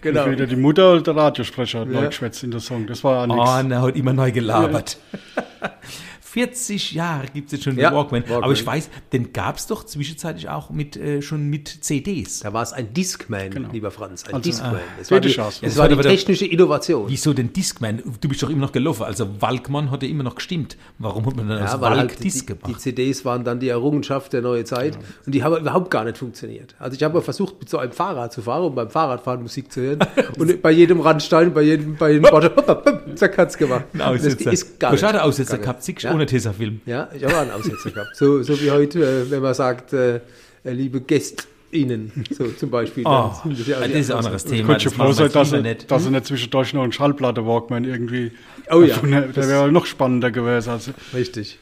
Genau. 0.00 0.24
Entweder 0.24 0.46
die 0.46 0.56
Mutter 0.56 0.92
oder 0.92 1.00
der 1.02 1.16
Radiosprecher 1.16 1.80
hat 1.80 1.88
neu 1.88 2.06
geschwätzt 2.06 2.42
in 2.44 2.50
der 2.50 2.60
Song. 2.60 2.86
Das 2.86 3.02
war 3.04 3.20
ja 3.20 3.26
nichts. 3.26 3.50
Oh, 3.50 3.58
und 3.60 3.70
er 3.70 3.80
hat 3.82 3.96
immer 3.96 4.12
neu 4.12 4.30
gelabert. 4.32 4.98
40 6.34 6.92
Jahre 6.94 7.26
gibt 7.32 7.46
es 7.46 7.52
jetzt 7.52 7.62
schon 7.64 7.76
den 7.76 7.82
Ja, 7.82 7.94
Walkman. 7.94 8.22
Walkman. 8.22 8.42
Aber 8.42 8.52
ich 8.52 8.66
weiß, 8.66 8.90
den 9.12 9.32
gab 9.32 9.56
es 9.56 9.68
doch 9.68 9.84
zwischenzeitlich 9.84 10.48
auch 10.48 10.68
mit, 10.70 10.96
äh, 10.96 11.22
schon 11.22 11.48
mit 11.48 11.68
CDs. 11.68 12.40
Da 12.40 12.52
war 12.52 12.62
es 12.64 12.72
ein 12.72 12.92
Discman, 12.92 13.50
Genau. 13.50 13.68
lieber 13.70 13.92
Franz. 13.92 14.24
Ein 14.24 14.34
Also, 14.34 14.50
Discman. 14.50 14.80
Das 14.98 15.10
war 15.12 15.20
die, 15.20 15.32
das 15.32 15.60
Das 15.60 15.76
war 15.76 15.88
die 15.88 15.96
technische 15.96 16.44
Innovation. 16.46 17.04
Wieso 17.08 17.32
denn 17.32 17.52
Discman? 17.52 18.02
Du 18.20 18.28
bist 18.28 18.42
doch 18.42 18.50
immer 18.50 18.62
noch 18.62 18.72
gelaufen. 18.72 19.04
Also 19.04 19.40
Walkman 19.40 19.92
hat 19.92 20.02
ja 20.02 20.08
immer 20.08 20.24
noch 20.24 20.34
gestimmt. 20.34 20.76
Warum 20.98 21.24
hat 21.24 21.36
man 21.36 21.48
dann 21.48 21.58
Ja, 21.58 21.66
aus 21.66 21.80
weil 21.80 21.90
Walk 21.92 21.98
halt 22.00 22.18
die, 22.18 22.22
Disc 22.24 22.40
die 22.40 22.46
gebracht? 22.46 22.80
CDs 22.80 23.24
waren 23.24 23.44
dann 23.44 23.60
die 23.60 23.68
Errungenschaft 23.68 24.32
der 24.32 24.42
neuen 24.42 24.66
Zeit 24.66 24.98
und 25.26 25.32
die 25.36 25.44
haben 25.44 25.56
überhaupt 25.56 25.88
gar 25.92 26.02
nicht 26.02 26.18
funktioniert. 26.18 26.74
Also 26.80 26.96
ich 26.96 27.02
habe 27.04 27.14
mal 27.14 27.20
versucht, 27.22 27.60
mit 27.60 27.68
so 27.68 27.78
einem 27.78 27.92
Fahrrad 27.92 28.32
zu 28.32 28.42
fahren, 28.42 28.64
um 28.64 28.74
beim 28.74 28.90
Fahrradfahren 28.90 29.40
Musik 29.40 29.70
zu 29.70 29.80
hören 29.82 30.00
und 30.38 30.60
bei 30.62 30.72
jedem 30.72 31.00
Randstein, 31.00 31.54
bei 31.54 31.62
jedem, 31.62 31.94
bei 31.94 32.10
jedem 32.12 32.28
Bottom, 32.28 33.16
zack, 33.16 33.38
hat's 33.38 33.56
gemacht. 33.56 33.84
Ein 33.92 33.98
Das 34.00 34.08
Aussetzer. 34.08 34.52
ist 34.52 34.80
gar 34.80 34.90
nicht 34.92 35.04
Aussetzer 35.04 35.58
gehabt, 35.58 35.84
siehst 35.84 36.02
ohne 36.24 36.30
Tesafilm. 36.30 36.80
Ja, 36.86 37.08
ich 37.14 37.24
habe 37.24 37.34
auch 37.34 37.40
einen 37.40 37.50
Aussetzer 37.50 37.90
gehabt. 37.90 38.16
So, 38.16 38.42
so 38.42 38.60
wie 38.60 38.70
heute, 38.70 39.00
äh, 39.04 39.30
wenn 39.30 39.42
man 39.42 39.54
sagt, 39.54 39.92
äh, 39.92 40.16
äh, 40.16 40.20
liebe 40.64 41.00
GästInnen, 41.00 42.12
so 42.30 42.46
zum 42.48 42.70
Beispiel. 42.70 43.04
Oh, 43.06 43.32
Dann 43.44 43.54
sind 43.54 43.68
ja 43.68 43.80
das 43.80 43.88
ist 43.90 44.10
ein 44.10 44.16
anderes 44.18 44.44
Ich 44.44 44.50
Thema. 44.50 44.66
könnte 44.68 44.82
schon 44.84 44.90
Das 44.90 44.96
froh 44.96 45.02
machen 45.04 45.14
sein, 45.14 45.32
dass 45.32 45.52
er, 45.52 45.62
nicht. 45.62 45.90
dass 45.90 46.04
er 46.04 46.10
nicht 46.10 46.26
zwischendurch 46.26 46.72
noch 46.74 46.82
einen 46.82 46.92
Schallplatte-Walkman 46.92 47.84
irgendwie. 47.84 48.32
Oh 48.70 48.82
ja. 48.82 48.96
Der 48.98 49.28
das- 49.28 49.48
wäre 49.48 49.70
noch 49.70 49.86
spannender 49.86 50.30
gewesen. 50.30 50.70
Also, 50.70 50.92
Richtig. 51.12 51.58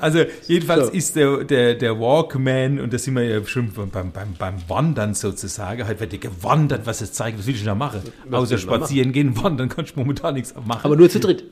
Also 0.00 0.20
jedenfalls 0.46 0.86
So. 0.88 0.92
ist 0.92 1.16
der, 1.16 1.42
der, 1.44 1.74
der 1.74 1.98
Walkman, 1.98 2.78
und 2.78 2.92
da 2.92 2.98
sind 2.98 3.14
wir 3.14 3.24
ja 3.24 3.44
schon 3.44 3.72
beim, 3.72 4.12
beim, 4.12 4.34
beim, 4.38 4.54
Wandern 4.68 5.14
sozusagen, 5.14 5.84
halt 5.88 5.98
wird 5.98 6.20
gewandert, 6.20 6.86
was 6.86 7.00
es 7.00 7.12
zeigt, 7.12 7.36
was 7.36 7.48
will 7.48 7.56
ich 7.56 7.64
da 7.64 7.74
machen? 7.74 8.02
Außer 8.30 8.50
will 8.50 8.56
man 8.66 8.78
spazieren 8.78 9.12
gehen, 9.12 9.36
wandern 9.42 9.68
kannst 9.68 9.96
du 9.96 10.00
momentan 10.00 10.34
nichts 10.34 10.54
machen. 10.64 10.82
Aber 10.84 10.94
nur 10.94 11.10
zu 11.10 11.18
dritt. 11.18 11.42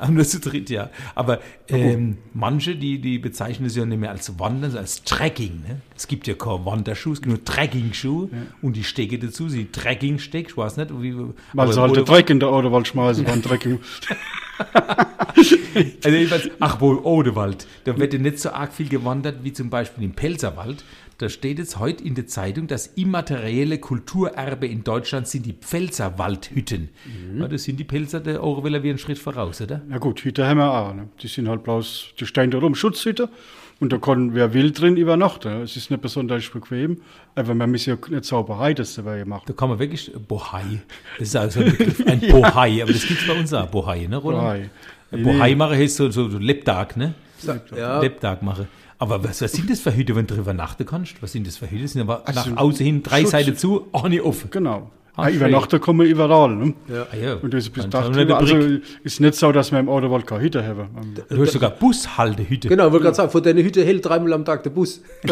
Aber 0.00 0.12
nur 0.12 0.24
zu 0.24 0.40
dritt, 0.40 0.70
ja. 0.70 0.88
Aber 1.14 1.40
ähm, 1.68 2.16
manche, 2.32 2.74
die, 2.74 2.98
die 3.00 3.18
bezeichnen 3.18 3.66
es 3.66 3.76
ja 3.76 3.84
nicht 3.84 3.98
mehr 4.00 4.10
als 4.10 4.38
Wandern, 4.38 4.70
sondern 4.70 4.84
als 4.84 5.02
Trekking. 5.04 5.60
Ne? 5.68 5.80
Es 5.94 6.08
gibt 6.08 6.26
ja 6.26 6.32
keine 6.34 6.64
Wanderschuhe, 6.64 7.12
es 7.12 7.20
gibt 7.20 7.28
nur 7.34 7.44
Trekking-Schuhe 7.44 8.30
und 8.62 8.76
die 8.76 8.84
Stecke 8.84 9.18
dazu, 9.18 9.48
sie 9.50 9.66
Trekking-Steck, 9.66 10.48
ich 10.48 10.56
weiß 10.56 10.78
nicht, 10.78 10.90
wie... 11.02 11.14
weil 11.16 11.26
aber 11.54 11.72
sie 11.72 11.80
halt 11.80 11.90
wo- 11.90 11.94
den 11.96 12.04
Dreck 12.06 12.30
in 12.30 12.40
der 12.40 12.48
Autowald 12.48 12.88
schmeißen 12.88 13.24
beim 13.24 13.42
Dreck. 13.50 13.68
Also 16.04 16.16
jedenfalls, 16.16 16.50
ach 16.58 16.80
wohl, 16.80 16.98
Odewald. 16.98 17.66
Da 17.84 17.96
wird 17.96 18.12
ja 18.12 18.18
nicht 18.18 18.38
so 18.38 18.50
arg 18.50 18.72
viel 18.72 18.88
gewandert 18.88 19.44
wie 19.44 19.52
zum 19.52 19.70
Beispiel 19.70 20.04
im 20.04 20.12
Pelzerwald. 20.12 20.84
Da 21.18 21.28
steht 21.28 21.58
jetzt 21.58 21.78
heute 21.78 22.02
in 22.02 22.14
der 22.14 22.26
Zeitung, 22.26 22.66
das 22.66 22.86
immaterielle 22.86 23.78
Kulturerbe 23.78 24.66
in 24.66 24.84
Deutschland 24.84 25.28
sind 25.28 25.44
die 25.44 25.52
Pfälzerwaldhütten. 25.52 26.88
Ja, 27.38 27.46
das 27.46 27.64
sind 27.64 27.78
die 27.78 27.84
Pelzer 27.84 28.20
der 28.20 28.42
Orweller 28.42 28.82
wie 28.82 28.88
einen 28.88 28.98
Schritt 28.98 29.18
voraus, 29.18 29.60
oder? 29.60 29.82
Ja 29.90 29.98
gut, 29.98 30.20
Hüte 30.20 30.46
haben 30.46 30.58
wir 30.58 30.72
auch. 30.72 30.94
Ne? 30.94 31.08
Die 31.22 31.28
sind 31.28 31.48
halt 31.48 31.62
bloß, 31.62 32.14
die 32.18 32.26
stehen 32.26 32.50
da 32.50 32.58
rum, 32.58 32.74
Schutzhüte. 32.74 33.28
Und 33.80 33.92
da 33.92 33.98
kann 33.98 34.34
wer 34.34 34.52
will 34.52 34.72
drin 34.72 34.96
übernachten. 34.98 35.62
Es 35.62 35.74
ist 35.76 35.90
nicht 35.90 36.02
besonders 36.02 36.46
bequem, 36.50 36.98
aber 37.34 37.54
man 37.54 37.70
muss 37.70 37.86
ja 37.86 37.96
nicht 38.10 38.24
Zauberei 38.26 38.74
das 38.74 38.94
dabei 38.94 39.24
machen. 39.24 39.44
Da 39.46 39.54
kann 39.54 39.70
man 39.70 39.78
wirklich 39.78 40.12
Bohai. 40.28 40.82
Das 41.18 41.28
ist 41.28 41.36
also 41.36 41.60
ein 41.60 41.66
Begriff, 41.76 42.06
ein 42.06 42.20
Bohai, 42.20 42.82
aber 42.82 42.92
das 42.92 43.06
gibt's 43.06 43.26
bei 43.26 43.32
uns 43.38 43.52
auch, 43.54 43.66
Bohai, 43.68 44.06
ne, 44.06 44.18
Roland? 44.18 44.70
Bohai. 45.10 45.22
Bohai 45.22 45.54
machen 45.54 45.76
heißt 45.78 45.96
so, 45.96 46.10
so, 46.10 46.28
so 46.28 46.36
Lebtag, 46.38 46.96
ne? 46.98 47.14
Ja, 47.74 48.00
Lebtag 48.00 48.42
machen. 48.42 48.68
Aber 48.98 49.24
was, 49.24 49.40
was 49.40 49.52
sind 49.52 49.70
das 49.70 49.80
für 49.80 49.96
Hüte, 49.96 50.14
wenn 50.14 50.26
du 50.26 50.34
drüber 50.34 50.50
übernachten 50.52 50.84
kannst? 50.84 51.22
Was 51.22 51.32
sind 51.32 51.46
das 51.46 51.56
für 51.56 51.70
Hüte? 51.70 51.84
Das 51.84 51.92
sind 51.92 52.02
aber 52.02 52.28
Also 52.28 52.50
nach 52.50 52.56
außen 52.58 52.84
hin 52.84 53.02
drei 53.02 53.22
Schutz- 53.22 53.30
Seiten 53.30 53.56
zu, 53.56 53.86
auch 53.92 54.06
nicht 54.08 54.20
offen. 54.20 54.50
Genau. 54.50 54.90
Ah, 55.16 55.24
Ah, 55.24 55.30
übernachten 55.30 55.80
kann 55.80 55.96
man 55.96 56.06
überall. 56.06 56.54
Ne? 56.54 56.74
Ah, 56.88 57.16
ja. 57.16 57.34
Und 57.34 57.52
das 57.52 57.64
ist 57.64 57.70
bis 57.70 57.92
wir 57.92 57.98
eine 58.04 58.36
Also 58.36 58.56
ist 59.02 59.20
nicht 59.20 59.34
so, 59.34 59.52
dass 59.52 59.70
wir 59.72 59.78
im 59.80 59.88
Autowald 59.88 60.26
keine 60.26 60.42
Hütte 60.42 60.64
haben. 60.66 60.88
Du 61.28 61.42
hast 61.42 61.52
sogar 61.52 61.70
Bushaltehüte. 61.70 62.68
genau, 62.68 62.90
wollte 62.90 63.04
gerade 63.04 63.16
sagen, 63.16 63.30
von 63.30 63.42
deiner 63.42 63.62
Hütte 63.62 63.84
hält 63.84 64.04
dreimal 64.06 64.32
am 64.32 64.44
Tag 64.44 64.62
der 64.62 64.70
Bus. 64.70 65.02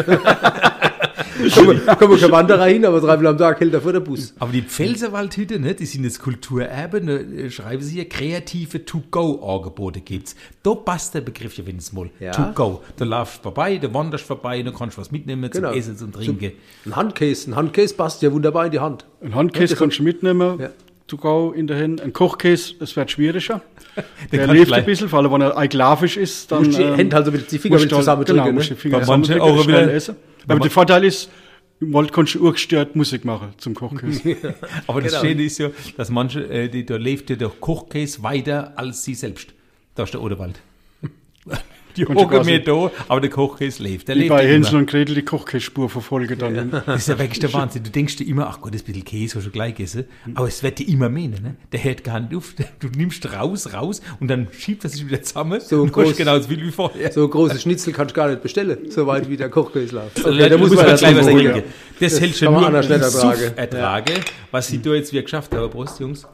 kommen, 1.55 1.81
kommen 1.85 2.19
keine 2.19 2.31
Wanderer 2.31 2.65
hin, 2.65 2.85
aber 2.85 3.01
dreimal 3.01 3.27
am 3.27 3.37
Tag 3.37 3.59
hält 3.59 3.73
er 3.73 3.81
vor 3.81 3.93
der 3.93 3.99
Bus. 3.99 4.33
Aber 4.39 4.51
die 4.51 4.61
Pfälzerwaldhütte, 4.61 5.59
ne, 5.59 5.73
die 5.75 5.85
sind 5.85 6.05
das 6.05 6.19
Kulturerbe, 6.19 7.01
ne, 7.01 7.19
äh, 7.19 7.49
schreiben 7.51 7.81
sie 7.81 7.95
hier, 7.95 8.09
kreative 8.09 8.85
To-Go-Angebote 8.85 10.01
gibt's. 10.01 10.35
Da 10.63 10.73
passt 10.75 11.13
der 11.13 11.21
Begriff 11.21 11.57
ja 11.57 11.65
wenigstens 11.65 11.93
mal. 11.93 12.09
Ja. 12.19 12.31
To-Go. 12.31 12.81
Du 12.97 13.05
laufst 13.05 13.41
vorbei, 13.43 13.77
du 13.77 13.93
wanderst 13.93 14.25
vorbei, 14.25 14.61
du 14.61 14.71
kannst 14.71 14.97
was 14.97 15.11
mitnehmen 15.11 15.49
Genau. 15.49 15.69
zum 15.69 15.77
Essen, 15.77 15.97
zum 15.97 16.11
Trinken. 16.11 16.51
Ein 16.85 16.95
Handcase, 16.95 17.49
ein 17.49 17.55
Handcase 17.55 17.93
passt 17.93 18.21
ja 18.21 18.31
wunderbar 18.31 18.65
in 18.65 18.71
die 18.71 18.79
Hand. 18.79 19.05
Ein 19.21 19.35
Handkäse 19.35 19.73
Ja, 19.73 19.79
kannst 19.79 19.99
du 19.99 20.03
mitnehmen, 20.03 20.59
Ja. 20.59 20.69
to 21.07 21.17
go 21.17 21.51
in 21.55 21.67
der 21.67 21.81
Hand. 21.81 22.01
Ein 22.01 22.13
Kochkäse, 22.13 22.75
das 22.79 22.95
wird 22.95 23.11
schwieriger. 23.11 23.61
Der 24.31 24.47
lebt 24.47 24.71
ein 24.71 24.85
bisschen, 24.85 25.09
vor 25.09 25.19
allem 25.19 25.31
wenn 25.31 25.41
er 25.41 25.57
eiklavisch 25.57 26.15
ist. 26.15 26.51
Dann, 26.51 26.63
musst 26.65 26.77
die 26.79 26.83
Hände 26.85 27.15
also 27.15 27.31
mit 27.31 27.51
die 27.51 27.57
Finger 27.57 27.77
mit 27.79 27.91
du 27.91 27.95
halt- 27.95 28.03
zusammendrücken. 28.03 28.43
Genau, 28.45 28.57
ne? 28.59 28.75
Finger 28.75 28.99
Bei 28.99 29.05
manchen 29.07 29.41
auch 29.41 29.67
wieder- 29.67 29.91
essen. 29.93 30.15
Aber 30.49 30.59
man- 30.59 30.61
der 30.63 30.71
Vorteil 30.71 31.03
ist, 31.03 31.29
im 31.81 31.93
Wald 31.93 32.11
kannst 32.11 32.35
du 32.35 32.45
ungestört 32.45 32.95
Musik 32.95 33.23
machen 33.25 33.53
zum 33.57 33.73
Kochkäse. 33.73 34.55
Aber 34.87 35.01
das 35.01 35.11
Genau. 35.13 35.23
Schöne 35.23 35.43
ist 35.43 35.57
ja, 35.59 35.69
dass 35.97 36.09
manche, 36.09 36.41
äh, 36.49 36.67
die, 36.67 36.85
da 36.85 36.97
lebt 36.97 37.29
ja 37.29 37.35
der 37.37 37.49
Kochkäse 37.49 38.21
weiter 38.23 38.73
als 38.77 39.03
sie 39.05 39.15
selbst. 39.15 39.53
Da 39.95 40.03
ist 40.03 40.13
der 40.13 40.21
Oderwald. 40.21 40.59
Die 41.95 42.05
hocken 42.05 42.45
mir 42.45 42.63
da, 42.63 42.91
aber 43.07 43.21
der 43.21 43.29
Kochkäse 43.29 43.83
lebt. 43.83 44.07
Der 44.07 44.15
Wie 44.15 44.19
lebt 44.19 44.29
bei 44.29 44.43
ja 44.43 44.49
Hänsel 44.49 44.77
und 44.77 44.89
Gretel 44.89 45.15
die 45.15 45.23
Kochkäsespur 45.23 45.89
verfolgen 45.89 46.37
dann. 46.37 46.71
Das 46.85 47.01
ist 47.01 47.07
ja 47.07 47.19
wirklich 47.19 47.39
der 47.39 47.51
Wahnsinn. 47.53 47.83
Du 47.83 47.89
denkst 47.89 48.17
dir 48.17 48.27
immer, 48.27 48.47
ach 48.47 48.61
Gott, 48.61 48.73
das 48.73 48.83
bisschen 48.83 49.03
Käse 49.03 49.37
hast 49.37 49.45
du 49.45 49.51
gleich 49.51 49.75
gegessen. 49.75 50.05
Aber 50.35 50.47
es 50.47 50.61
wird 50.63 50.79
dir 50.79 50.87
immer 50.87 51.09
mehr, 51.09 51.29
ne? 51.29 51.55
Der 51.71 51.83
hört 51.83 52.03
gar 52.03 52.19
nicht 52.19 52.35
auf. 52.35 52.53
Du 52.79 52.87
nimmst 52.87 53.31
raus, 53.33 53.73
raus 53.73 54.01
und 54.19 54.27
dann 54.29 54.47
schiebt 54.51 54.83
er 54.83 54.89
sich 54.89 55.05
wieder 55.05 55.21
zusammen. 55.21 55.59
So 55.59 55.85
groß. 55.85 56.15
viel 56.15 56.61
wie 56.61 56.71
vorher. 56.71 57.11
So 57.11 57.27
große 57.27 57.59
Schnitzel 57.59 57.93
kannst 57.93 58.15
du 58.15 58.19
gar 58.19 58.29
nicht 58.29 58.41
bestellen, 58.41 58.89
so 58.89 59.05
weit 59.07 59.29
wie 59.29 59.37
der 59.37 59.49
Kochkäse 59.49 59.95
läuft. 59.95 60.25
Also, 60.25 60.37
da 60.37 60.57
muss 60.57 60.73
man 60.73 60.85
das 60.85 60.99
gleich 60.99 61.17
was 61.17 61.25
trinken. 61.25 61.63
Das, 61.99 62.19
Das 62.19 62.39
kann 62.39 62.53
man 62.53 62.71
nur 62.71 62.83
ertragen. 62.83 63.57
Ertrage, 63.57 64.13
was 64.51 64.67
sie 64.67 64.81
da 64.81 64.93
jetzt 64.93 65.11
wieder 65.11 65.23
geschafft 65.23 65.53
haben, 65.55 65.69
Prost, 65.69 65.99
Jungs. 65.99 66.27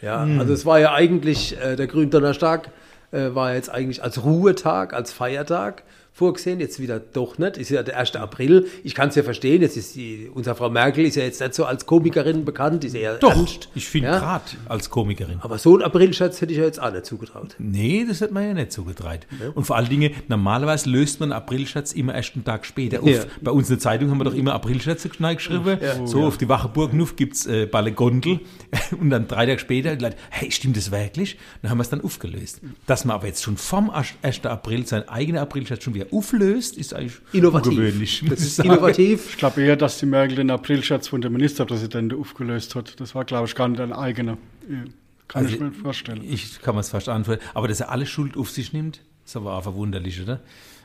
Ja, 0.00 0.18
also 0.38 0.52
es 0.52 0.66
war 0.66 0.80
ja 0.80 0.92
eigentlich, 0.92 1.56
äh, 1.60 1.76
der 1.76 1.86
Gründonnerstag 1.86 2.70
äh, 3.12 3.34
war 3.34 3.54
jetzt 3.54 3.70
eigentlich 3.70 4.02
als 4.02 4.24
Ruhetag, 4.24 4.92
als 4.92 5.12
Feiertag 5.12 5.82
vorgesehen, 6.14 6.60
jetzt 6.60 6.78
wieder 6.78 7.00
doch 7.00 7.38
nicht, 7.38 7.56
ist 7.56 7.70
ja 7.70 7.82
der 7.82 7.98
1. 7.98 8.16
April. 8.16 8.66
Ich 8.84 8.94
kann 8.94 9.08
es 9.08 9.14
ja 9.14 9.22
verstehen, 9.22 9.62
jetzt 9.62 9.76
ist 9.76 9.96
die, 9.96 10.30
unsere 10.32 10.54
Frau 10.54 10.68
Merkel 10.68 11.06
ist 11.06 11.16
ja 11.16 11.24
jetzt 11.24 11.40
nicht 11.40 11.54
so 11.54 11.64
als 11.64 11.86
Komikerin 11.86 12.44
bekannt, 12.44 12.84
ist 12.84 12.94
eher 12.94 13.14
Doch, 13.14 13.34
ernst. 13.34 13.70
ich 13.74 13.88
finde 13.88 14.08
ja? 14.08 14.18
gerade 14.18 14.44
als 14.68 14.90
Komikerin. 14.90 15.38
Aber 15.40 15.56
so 15.56 15.76
ein 15.76 15.82
Aprilscherz 15.82 16.40
hätte 16.40 16.52
ich 16.52 16.58
ja 16.58 16.64
jetzt 16.64 16.82
auch 16.82 16.92
nicht 16.92 17.06
zugetraut. 17.06 17.56
Nee, 17.58 18.04
das 18.06 18.20
hat 18.20 18.30
man 18.30 18.46
ja 18.46 18.52
nicht 18.52 18.72
zugetraut. 18.72 19.20
Und 19.54 19.64
vor 19.64 19.76
allen 19.76 19.88
Dingen, 19.88 20.12
normalerweise 20.28 20.90
löst 20.90 21.20
man 21.20 21.32
Aprilschatz 21.32 21.92
immer 21.92 22.14
erst 22.14 22.34
einen 22.34 22.44
Tag 22.44 22.66
später 22.66 23.02
auf. 23.02 23.08
Ja. 23.08 23.24
Bei 23.40 23.50
uns 23.50 23.70
in 23.70 23.76
der 23.76 23.80
Zeitung 23.80 24.10
haben 24.10 24.18
wir 24.18 24.24
doch 24.24 24.34
immer 24.34 24.52
Aprilschätze 24.52 25.08
geschrieben. 25.08 25.78
so, 26.04 26.24
auf 26.24 26.36
die 26.36 26.48
Wache 26.48 26.68
Burgnuf 26.68 27.16
gibt's 27.16 27.46
äh, 27.46 27.66
Balle 27.66 27.92
Gondel. 27.92 28.40
Und 29.00 29.10
dann 29.10 29.28
drei 29.28 29.46
Tage 29.46 29.58
später, 29.58 29.96
die 29.96 30.04
Leute, 30.04 30.16
hey, 30.30 30.50
stimmt 30.50 30.76
das 30.76 30.90
wirklich? 30.90 31.38
Dann 31.62 31.70
haben 31.70 31.78
wir 31.78 31.82
es 31.82 31.90
dann 31.90 32.02
aufgelöst. 32.02 32.60
Dass 32.86 33.04
man 33.04 33.14
aber 33.14 33.26
jetzt 33.26 33.42
schon 33.42 33.56
vom 33.56 33.90
1. 33.90 34.44
April 34.44 34.86
sein 34.86 35.08
eigener 35.08 35.40
Aprilschatz 35.40 35.82
schon 35.82 35.94
wieder 35.94 36.01
auflöst, 36.10 36.76
ist 36.76 36.94
eigentlich 36.94 37.18
Innovativ. 37.32 37.72
ungewöhnlich. 37.72 38.24
Das 38.28 38.40
ich 38.40 38.46
ist 38.46 38.58
innovativ. 38.60 39.30
Ich 39.30 39.36
glaube 39.36 39.62
eher, 39.62 39.76
dass 39.76 39.98
die 39.98 40.06
Merkel 40.06 40.36
den 40.36 40.50
Aprilscherz 40.50 41.08
von 41.08 41.20
der 41.20 41.30
Ministerpräsidentin 41.30 42.18
aufgelöst 42.18 42.74
hat. 42.74 42.98
Das 43.00 43.14
war, 43.14 43.24
glaube 43.24 43.46
ich, 43.46 43.54
gar 43.54 43.68
nicht 43.68 43.80
ein 43.80 43.92
eigener. 43.92 44.38
Kann 45.28 45.44
Also, 45.44 45.54
ich 45.54 45.60
mir 45.60 45.72
vorstellen. 45.72 46.22
Ich 46.24 46.60
kann 46.60 46.74
mir 46.74 46.80
es 46.80 46.90
fast 46.90 47.08
antworten. 47.08 47.42
Aber 47.54 47.68
dass 47.68 47.80
er 47.80 47.90
alle 47.90 48.06
Schuld 48.06 48.36
auf 48.36 48.50
sich 48.50 48.72
nimmt, 48.72 49.00
ist 49.24 49.36
aber 49.36 49.54
auch 49.54 49.62
verwunderlich, 49.62 50.20
oder? 50.20 50.40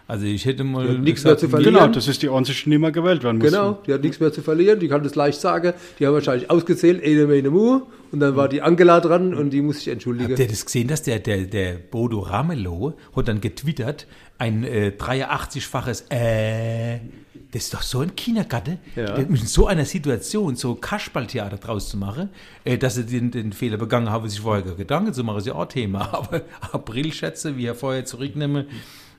Also 0.07 0.25
ich 0.25 0.45
hätte 0.45 0.63
mal 0.63 0.97
nichts 0.99 1.23
mehr 1.25 1.37
zu 1.37 1.49
verlieren. 1.49 1.73
Genau, 1.75 1.87
das 1.87 2.07
ist 2.07 2.21
die 2.21 2.29
Ansicht, 2.29 2.65
die 2.65 2.77
mehr 2.77 2.91
gewählt 2.91 3.23
werden 3.23 3.39
muss. 3.39 3.47
Genau, 3.51 3.79
die 3.85 3.93
hat 3.93 4.01
nichts 4.01 4.19
mehr 4.19 4.31
zu 4.31 4.41
verlieren, 4.41 4.79
die 4.79 4.87
kann 4.87 5.03
das 5.03 5.15
leicht 5.15 5.41
sagen. 5.41 5.73
Die 5.99 6.07
haben 6.07 6.13
wahrscheinlich 6.13 6.49
ausgezählt, 6.49 7.03
eine 7.03 7.27
Mene 7.27 7.49
Mu, 7.49 7.81
und 8.11 8.19
dann 8.21 8.35
war 8.37 8.47
die 8.47 8.61
Angela 8.61 9.01
dran 9.01 9.33
und 9.33 9.49
die 9.49 9.61
muss 9.61 9.79
sich 9.79 9.89
entschuldigen. 9.89 10.29
Habt 10.29 10.39
ihr 10.39 10.47
das 10.47 10.65
gesehen, 10.65 10.87
dass 10.87 11.03
der, 11.03 11.19
der, 11.19 11.45
der 11.45 11.73
Bodo 11.73 12.19
Ramelow 12.19 12.93
hat 13.15 13.27
dann 13.27 13.41
getwittert, 13.41 14.07
ein 14.37 14.63
äh, 14.63 14.93
83-faches 14.97 16.05
äh, 16.09 16.99
das 17.51 17.63
ist 17.63 17.73
doch 17.73 17.81
so 17.81 18.01
ein 18.01 18.15
Kindergarten, 18.15 18.77
Ja. 18.95 19.15
in 19.15 19.35
so 19.37 19.67
einer 19.67 19.85
Situation 19.85 20.55
so 20.55 20.75
Kasperltheater 20.75 21.57
draus 21.57 21.89
zu 21.89 21.97
machen, 21.97 22.29
äh, 22.65 22.77
dass 22.77 22.95
sie 22.95 23.05
den, 23.05 23.31
den 23.31 23.53
Fehler 23.53 23.77
begangen 23.77 24.09
haben, 24.09 24.27
sich 24.27 24.41
vorher 24.41 24.63
Gedanken 24.63 25.13
zu 25.13 25.23
machen, 25.23 25.37
ist 25.39 25.47
ja 25.47 25.55
auch 25.55 25.65
Thema. 25.65 26.01
Aber 26.13 26.41
Aprilschätze, 26.71 27.57
wie 27.57 27.65
er 27.65 27.75
vorher 27.75 28.05
zurücknehmen, 28.05 28.67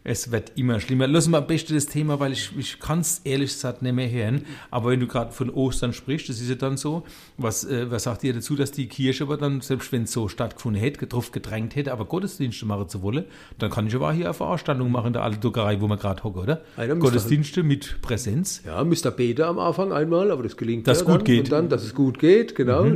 es 0.05 0.31
wird 0.33 0.53
immer 0.57 0.81
schlimmer. 0.81 1.07
Lass 1.07 1.29
mal 1.29 1.39
am 1.39 1.47
besten 1.47 1.75
das 1.75 1.87
Thema, 1.87 2.21
weil 2.21 2.33
ich, 2.33 2.51
ich 2.57 2.81
kann 2.81 3.01
es 3.01 3.21
ehrlich 3.25 3.53
gesagt 3.53 3.83
nicht 3.83 3.95
mehr 3.95 4.11
hören. 4.11 4.45
Aber 4.71 4.91
wenn 4.91 5.01
du 5.01 5.07
gerade 5.07 5.33
von 5.33 5.51
Ostern 5.51 5.93
sprichst, 5.93 6.29
das 6.29 6.41
ist 6.41 6.49
ja 6.49 6.55
dann 6.55 6.77
so, 6.77 7.05
was, 7.37 7.65
äh, 7.65 7.91
was 7.91 8.05
sagt 8.05 8.25
ihr 8.25 8.33
dazu, 8.33 8.57
dass 8.57 8.73
die 8.73 8.87
Kirche 8.87 9.25
aber 9.25 9.37
dann, 9.37 9.61
selbst 9.61 9.93
wenn 9.93 10.05
es 10.05 10.13
so 10.13 10.29
stattgefunden 10.29 10.81
hätte, 10.81 11.07
drauf 11.07 11.33
gedrängt 11.33 11.77
hätte, 11.77 11.93
aber 11.93 12.05
Gottesdienste 12.05 12.67
machen 12.67 12.89
zu 12.89 13.03
wollen, 13.03 13.25
dann 13.59 13.71
kann 13.71 13.87
ich 13.87 13.95
aber 13.95 14.09
auch 14.09 14.13
hier 14.13 14.27
eine 14.27 14.35
Veranstaltung 14.35 14.91
machen 14.91 15.09
in 15.09 15.13
der 15.15 15.23
alten 15.23 15.41
Druckerei, 15.41 15.81
wo 15.81 15.89
wir 15.89 15.97
gerade 15.97 16.23
hocken, 16.25 16.43
oder? 16.43 16.63
Einer 16.77 16.95
muss 16.95 17.05
Gottesdienste 17.05 17.63
mit 17.63 18.01
Präsenz. 18.03 18.63
Ja, 18.65 18.83
Mr. 18.85 19.11
Bete 19.11 19.47
am 19.47 19.59
Anfang 19.59 19.93
einmal, 19.93 20.31
aber 20.31 20.43
das 20.43 20.57
gelingt 20.57 20.87
Dass 20.87 21.01
ja 21.01 21.05
gut 21.07 21.17
dann. 21.17 21.25
geht. 21.25 21.45
Und 21.45 21.53
dann, 21.53 21.69
dass 21.69 21.83
es 21.85 21.95
gut 21.95 22.19
geht, 22.19 22.55
genau. 22.55 22.87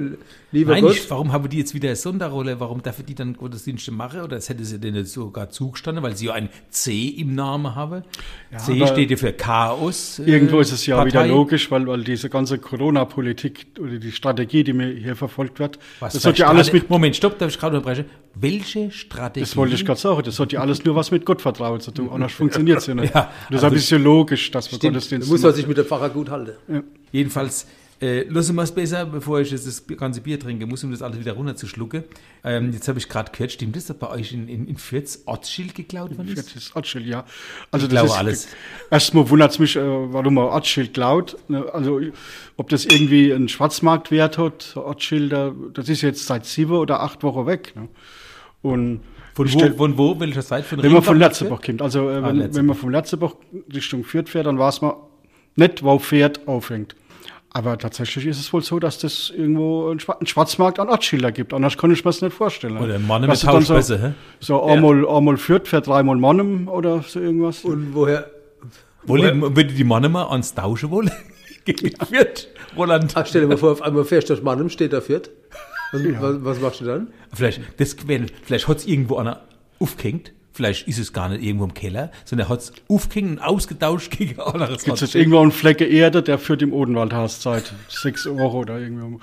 Lieber 0.54 0.72
Nein, 0.72 0.82
Gott. 0.82 0.96
ich, 0.96 1.10
warum 1.10 1.32
haben 1.32 1.48
die 1.48 1.58
jetzt 1.58 1.72
wieder 1.72 1.88
eine 1.88 1.96
Sonderrolle? 1.96 2.60
Warum 2.60 2.82
dürfen 2.82 3.06
die 3.06 3.14
dann 3.14 3.34
Gottesdienste 3.34 3.90
machen? 3.90 4.20
Oder 4.20 4.36
das 4.36 4.50
hätte 4.50 4.66
sie 4.66 4.78
denen 4.78 5.06
sogar 5.06 5.48
zugestanden, 5.48 6.04
weil 6.04 6.14
sie 6.14 6.26
ja 6.26 6.34
ein 6.34 6.50
C 6.68 6.91
im 6.94 7.34
Namen 7.34 7.74
haben. 7.74 8.02
C 8.56 8.72
aber 8.76 8.86
steht 8.88 9.10
ja 9.10 9.16
für 9.16 9.32
Chaos. 9.32 10.18
äh, 10.18 10.30
Irgendwo 10.30 10.60
ist 10.60 10.72
es 10.72 10.86
ja 10.86 10.96
Partei. 10.96 11.08
wieder 11.08 11.26
logisch, 11.26 11.70
weil, 11.70 11.86
weil 11.86 12.04
diese 12.04 12.28
ganze 12.28 12.58
Corona-Politik 12.58 13.66
oder 13.80 13.98
die 13.98 14.12
Strategie, 14.12 14.64
die 14.64 14.72
mir 14.72 14.88
hier 14.92 15.16
verfolgt 15.16 15.58
wird, 15.58 15.78
Was 16.00 16.12
das 16.14 16.24
hat 16.24 16.38
ja 16.38 16.48
alles 16.48 16.72
mit, 16.72 16.90
Moment, 16.90 17.16
stopp, 17.16 17.38
darf 17.38 17.50
ich 17.50 17.58
gerade 17.58 17.76
unterbrechen? 17.76 18.04
Welche 18.34 18.90
Strategie? 18.90 19.40
das 19.40 19.56
wollte 19.56 19.74
ich 19.74 19.84
gerade 19.84 20.00
sagen, 20.00 20.22
das 20.24 20.38
hat 20.38 20.52
ja 20.52 20.60
alles 20.60 20.84
nur 20.84 20.94
was 20.94 21.10
mit 21.10 21.24
Gottvertrauen 21.24 21.80
zu 21.80 21.90
tun, 21.90 22.10
anders 22.10 22.32
funktioniert 22.42 22.78
es 22.78 22.86
ja 22.86 22.94
nicht. 22.94 23.14
Ja, 23.14 23.22
das 23.22 23.30
ist 23.30 23.52
also 23.54 23.66
ein 23.66 23.72
bisschen 23.72 24.02
logisch, 24.02 24.50
dass 24.50 24.70
man 24.70 24.78
Stimmt, 24.78 24.94
da 24.94 24.98
Gottesdienst 24.98 25.30
muss 25.30 25.42
man 25.42 25.52
sich 25.54 25.66
mit 25.66 25.76
dem 25.76 25.84
Pfarrer 25.86 26.10
gut 26.10 26.30
halten. 26.30 26.52
Jedenfalls, 27.10 27.66
äh, 28.02 28.24
lassen 28.28 28.56
wir 28.56 28.62
es 28.62 28.72
besser, 28.72 29.06
bevor 29.06 29.40
ich 29.40 29.50
jetzt 29.52 29.66
das 29.66 29.86
ganze 29.96 30.20
Bier 30.20 30.38
trinke, 30.38 30.66
muss 30.66 30.82
um 30.84 30.90
das 30.90 31.00
alles 31.02 31.18
wieder 31.20 31.32
runterzuschlucken. 31.32 32.02
Ähm, 32.44 32.72
jetzt 32.72 32.88
habe 32.88 32.98
ich 32.98 33.08
gerade 33.08 33.30
gehört, 33.32 33.52
stimmt 33.52 33.76
das, 33.76 33.86
dass 33.86 33.96
bei 33.96 34.10
euch 34.10 34.32
in, 34.32 34.48
in, 34.48 34.66
in 34.66 34.76
Fürth 34.76 35.20
Ortsschild 35.24 35.74
geklaut 35.74 36.16
worden 36.18 36.28
ist? 36.36 36.54
Ist 36.56 36.74
Ortsschild, 36.76 37.06
ja. 37.06 37.24
Also 37.70 37.86
Ich 37.86 37.92
das 37.92 38.00
glaube 38.02 38.08
ist, 38.08 38.18
alles. 38.18 38.48
Erstmal 38.90 39.30
wundert 39.30 39.52
es 39.52 39.58
mich, 39.60 39.76
äh, 39.76 39.80
warum 39.80 40.34
man 40.34 40.44
Ortsschild 40.46 40.92
klaut. 40.94 41.36
Ne, 41.48 41.64
Also 41.72 42.00
ob 42.56 42.68
das 42.68 42.84
irgendwie 42.84 43.32
einen 43.32 43.48
Schwarzmarktwert 43.48 44.36
hat, 44.36 44.76
Ortsschilder, 44.76 45.54
das 45.72 45.88
ist 45.88 46.02
jetzt 46.02 46.26
seit 46.26 46.44
sieben 46.44 46.72
oder 46.72 47.00
acht 47.00 47.22
Wochen 47.22 47.46
weg. 47.46 47.72
Ne? 47.76 47.88
Und 48.62 49.00
Von 49.34 49.46
wo, 49.46 49.58
stell- 49.58 49.74
von 49.74 49.96
wo, 49.96 50.18
welcher 50.20 50.42
Zeit? 50.44 50.64
Von 50.64 50.82
wenn 50.82 50.92
man 50.92 51.02
von? 51.02 51.18
Letzebach 51.18 51.60
kommt, 51.62 51.80
also 51.80 52.10
äh, 52.10 52.14
Ah, 52.16 52.22
wenn, 52.28 52.36
Letzebach. 52.36 52.56
wenn 52.58 52.66
man 52.66 52.76
von 52.76 52.90
Letzebach 52.92 53.34
Richtung 53.72 54.04
Fürth 54.04 54.28
fährt, 54.28 54.46
dann 54.46 54.58
weiß 54.58 54.82
man 54.82 54.94
nicht, 55.56 55.82
wo 55.82 55.98
Pferd 55.98 56.46
aufhängt. 56.48 56.96
Aber 57.54 57.76
tatsächlich 57.76 58.24
ist 58.26 58.40
es 58.40 58.50
wohl 58.52 58.62
so, 58.62 58.78
dass 58.78 58.98
das 58.98 59.30
irgendwo 59.36 59.90
einen 59.90 60.00
Schwa- 60.00 60.16
einen 60.18 60.26
Schwarzmarkt 60.26 60.78
an 60.78 60.88
Ortsschilder 60.88 61.32
gibt. 61.32 61.52
Anders 61.52 61.76
kann 61.76 61.90
ich 61.90 62.02
mir 62.02 62.08
das 62.08 62.22
nicht 62.22 62.32
vorstellen. 62.34 62.78
Oder 62.78 62.94
ein 62.94 63.06
Mann 63.06 63.20
mit 63.20 63.30
Dass 63.30 63.40
du 63.40 63.46
dann 63.48 63.62
so, 63.62 63.74
Tauschbörse, 63.74 64.02
hä? 64.02 64.12
so 64.40 64.62
einmal, 64.62 65.06
einmal 65.06 65.36
Fürth 65.36 65.68
für 65.68 65.82
dreimal 65.82 66.16
Mannem 66.16 66.66
oder 66.68 67.02
so 67.02 67.20
irgendwas. 67.20 67.62
Und 67.64 67.94
woher, 67.94 68.30
Wolle, 69.04 69.38
würde 69.54 69.74
die 69.74 69.84
Mann 69.84 70.10
mal 70.10 70.28
ans 70.28 70.54
Tauschen 70.54 70.90
wollen? 70.90 71.10
Gegen 71.66 71.90
Fürth, 72.06 72.48
Roland. 72.76 73.12
ach, 73.16 73.26
stell 73.26 73.42
dir 73.42 73.48
mal 73.48 73.56
vor, 73.58 73.72
auf 73.72 73.82
einmal 73.82 74.04
fährst 74.04 74.30
du 74.30 74.34
durch 74.34 74.42
Mannheim, 74.44 74.68
steht 74.70 74.92
da 74.94 75.00
Fürth. 75.02 75.28
Und 75.92 76.20
was, 76.22 76.44
was 76.44 76.60
machst 76.60 76.80
du 76.80 76.84
dann? 76.86 77.08
Vielleicht, 77.34 77.60
das, 77.78 77.94
vielleicht 78.44 78.66
hat 78.66 78.78
es 78.78 78.86
irgendwo 78.86 79.16
einer 79.18 79.42
aufgehängt. 79.78 80.32
Vielleicht 80.54 80.86
ist 80.86 80.98
es 80.98 81.12
gar 81.12 81.28
nicht 81.30 81.42
irgendwo 81.42 81.64
im 81.64 81.74
Keller, 81.74 82.10
sondern 82.24 82.46
er 82.46 82.50
hat 82.50 82.60
es 82.60 82.72
aufgehängt 82.88 83.30
und 83.32 83.38
ausgetauscht 83.40 84.10
gegen 84.18 84.38
ein 84.40 84.46
anderes 84.54 84.84
Gibt 84.84 84.96
es 84.96 85.00
jetzt 85.00 85.14
irgendwo 85.14 85.40
einen 85.40 85.52
Flecke 85.52 85.84
Erde, 85.84 86.22
der 86.22 86.38
führt 86.38 86.62
im 86.62 86.72
Odenwaldhaus 86.72 87.40
Zeit. 87.40 87.72
Sechs 87.88 88.26
Euro 88.26 88.60
oder 88.60 88.78
irgendwie. 88.78 89.18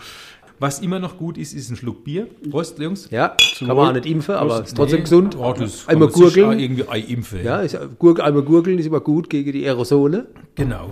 Was 0.62 0.80
immer 0.82 1.00
noch 1.00 1.18
gut 1.18 1.38
ist, 1.38 1.54
ist 1.54 1.70
ein 1.70 1.78
Schluck 1.78 2.04
Bier. 2.04 2.28
Prost, 2.50 2.80
Jungs. 2.80 3.10
Ja, 3.12 3.36
kann 3.60 3.68
man 3.68 3.78
auch 3.78 3.94
nicht 3.94 4.06
impfen, 4.06 4.36
aber 4.36 4.56
Prost. 4.58 4.68
ist 4.70 4.76
trotzdem 4.76 4.98
Nee, 4.98 5.04
gesund. 5.04 5.38
oh, 5.38 5.56
Einmal 5.88 6.08
gurgeln. 6.10 6.60
irgendwie 6.60 6.86
Ei 6.90 7.00
impfen. 7.00 7.46
Ja, 7.46 7.62
ist, 7.62 7.78
Gurg, 7.98 8.20
einmal 8.20 8.44
gurgeln 8.44 8.78
ist 8.78 8.86
immer 8.86 9.00
gut 9.00 9.30
gegen 9.30 9.52
die 9.54 9.66
Aerosole. 9.66 10.28
Genau. 10.56 10.90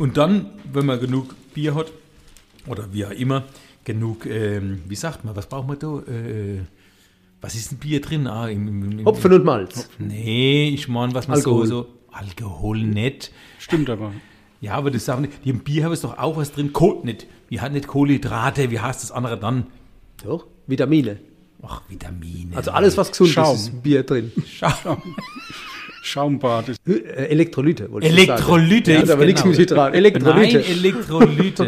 Und 0.00 0.16
dann, 0.16 0.46
wenn 0.72 0.86
man 0.86 0.98
genug 0.98 1.36
Bier 1.54 1.76
hat, 1.76 1.92
oder 2.66 2.86
wie 2.92 3.04
auch 3.06 3.10
immer, 3.12 3.44
genug, 3.84 4.26
ähm, 4.26 4.82
wie 4.88 4.96
sagt 4.96 5.24
man, 5.24 5.36
was 5.36 5.46
braucht 5.46 5.68
man 5.68 5.78
da? 5.78 5.98
Äh, 6.10 6.62
was 7.44 7.54
ist 7.54 7.72
ein 7.72 7.76
Bier 7.76 8.00
drin? 8.00 8.26
Ah, 8.26 8.48
im, 8.48 8.66
im, 8.66 9.00
im, 9.00 9.04
Hopfen 9.04 9.30
und 9.30 9.44
Malz. 9.44 9.90
Nee, 9.98 10.70
ich 10.70 10.88
meine, 10.88 11.12
was 11.12 11.28
man 11.28 11.36
Alkohol. 11.36 11.66
so, 11.66 11.82
so. 11.82 11.88
Alkohol 12.10 12.78
nicht. 12.78 13.32
Stimmt 13.58 13.90
aber. 13.90 14.12
Ja, 14.62 14.72
aber 14.76 14.90
das 14.90 15.04
sagen 15.04 15.28
die, 15.44 15.50
im 15.50 15.58
Bier 15.58 15.84
haben 15.84 15.92
es 15.92 16.00
doch 16.00 16.16
auch 16.16 16.38
was 16.38 16.52
drin. 16.52 16.72
Kohl 16.72 17.04
nicht. 17.04 17.26
Wir 17.50 17.60
hatten 17.60 17.74
nicht 17.74 17.86
Kohlenhydrate, 17.86 18.70
wie 18.70 18.80
heißt 18.80 19.02
das 19.02 19.12
andere 19.12 19.38
dann? 19.38 19.66
Doch, 20.24 20.46
Vitamine. 20.66 21.18
Ach, 21.60 21.82
Vitamine. 21.86 22.56
Also 22.56 22.70
alles, 22.70 22.96
was 22.96 23.10
gesund 23.10 23.28
Schaum. 23.28 23.54
ist, 23.54 23.68
ist 23.68 23.82
Bier 23.82 24.04
drin. 24.04 24.32
Schaum. 24.46 25.02
Schaumbad 26.04 26.68
ist 26.68 26.80
Äh, 26.86 27.00
Elektrolyte, 27.28 27.90
wollte 27.90 28.06
ich 28.06 28.12
sagen. 28.12 28.30
Elektrolyte. 28.30 28.92
Ja, 28.92 29.12
aber 29.12 29.24
nichts 29.26 29.44
mit 29.44 29.58
Hydrat. 29.58 29.94
Elektrolyte. 29.94 30.56
Nein, 30.58 30.64
Elektrolyte. 30.84 31.64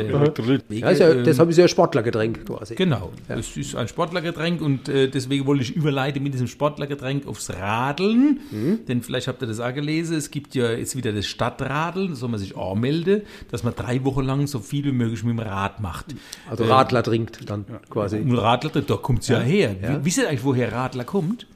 Ja, 0.75 0.90
ist 0.90 0.99
ja, 1.00 1.11
Ähm, 1.11 1.25
das 1.25 1.38
habe 1.38 1.50
ich 1.50 1.57
ja 1.57 1.66
Sportlergetränk 1.69 2.45
quasi. 2.47 2.75
Genau, 2.75 3.12
es 3.28 3.57
ist 3.57 3.75
ein 3.76 3.88
Sportlergetränk 3.88 4.61
und 4.61 4.88
äh, 4.88 5.09
deswegen 5.09 5.47
wollte 5.47 5.62
ich 5.62 5.75
überleiten 5.75 6.23
mit 6.23 6.35
diesem 6.35 6.47
Sportlergetränk 6.49 7.26
aufs 7.26 7.50
Radeln. 7.50 8.40
Mhm. 8.50 8.81
Denn 8.87 9.02
vielleicht 9.02 9.28
habt 9.28 9.43
ihr 9.43 9.49
das 9.49 9.61
auch 9.61 9.73
gelesen, 9.73 10.16
es 10.16 10.31
gibt 10.31 10.55
ja 10.55 10.71
jetzt 10.73 10.97
wieder 10.97 11.12
das 11.12 11.26
Stadtradeln, 11.26 12.11
da 12.11 12.14
soll 12.14 12.28
man 12.28 12.38
sich 12.38 12.57
anmelden, 12.57 13.23
dass 13.50 13.62
man 13.62 13.75
drei 13.75 14.05
Wochen 14.05 14.23
lang 14.25 14.47
so 14.47 14.59
viel 14.59 14.85
wie 14.85 14.93
möglich 14.93 15.23
mit 15.25 15.33
dem 15.33 15.40
Rad 15.40 15.81
macht. 15.81 16.14
Also 16.50 16.64
Radler 16.64 17.02
trinkt 17.02 17.49
dann 17.49 17.64
quasi. 17.88 18.19
Und 18.19 18.37
Radler, 18.37 18.71
da 18.83 18.97
kommt 18.97 19.23
es 19.23 19.28
ja, 19.28 19.40
her. 19.40 19.75
Wie- 19.81 20.05
Wisst 20.05 20.19
ihr 20.19 20.28
eigentlich, 20.28 20.45
woher 20.45 20.73
Radler 20.73 21.05
kommt? 21.05 21.47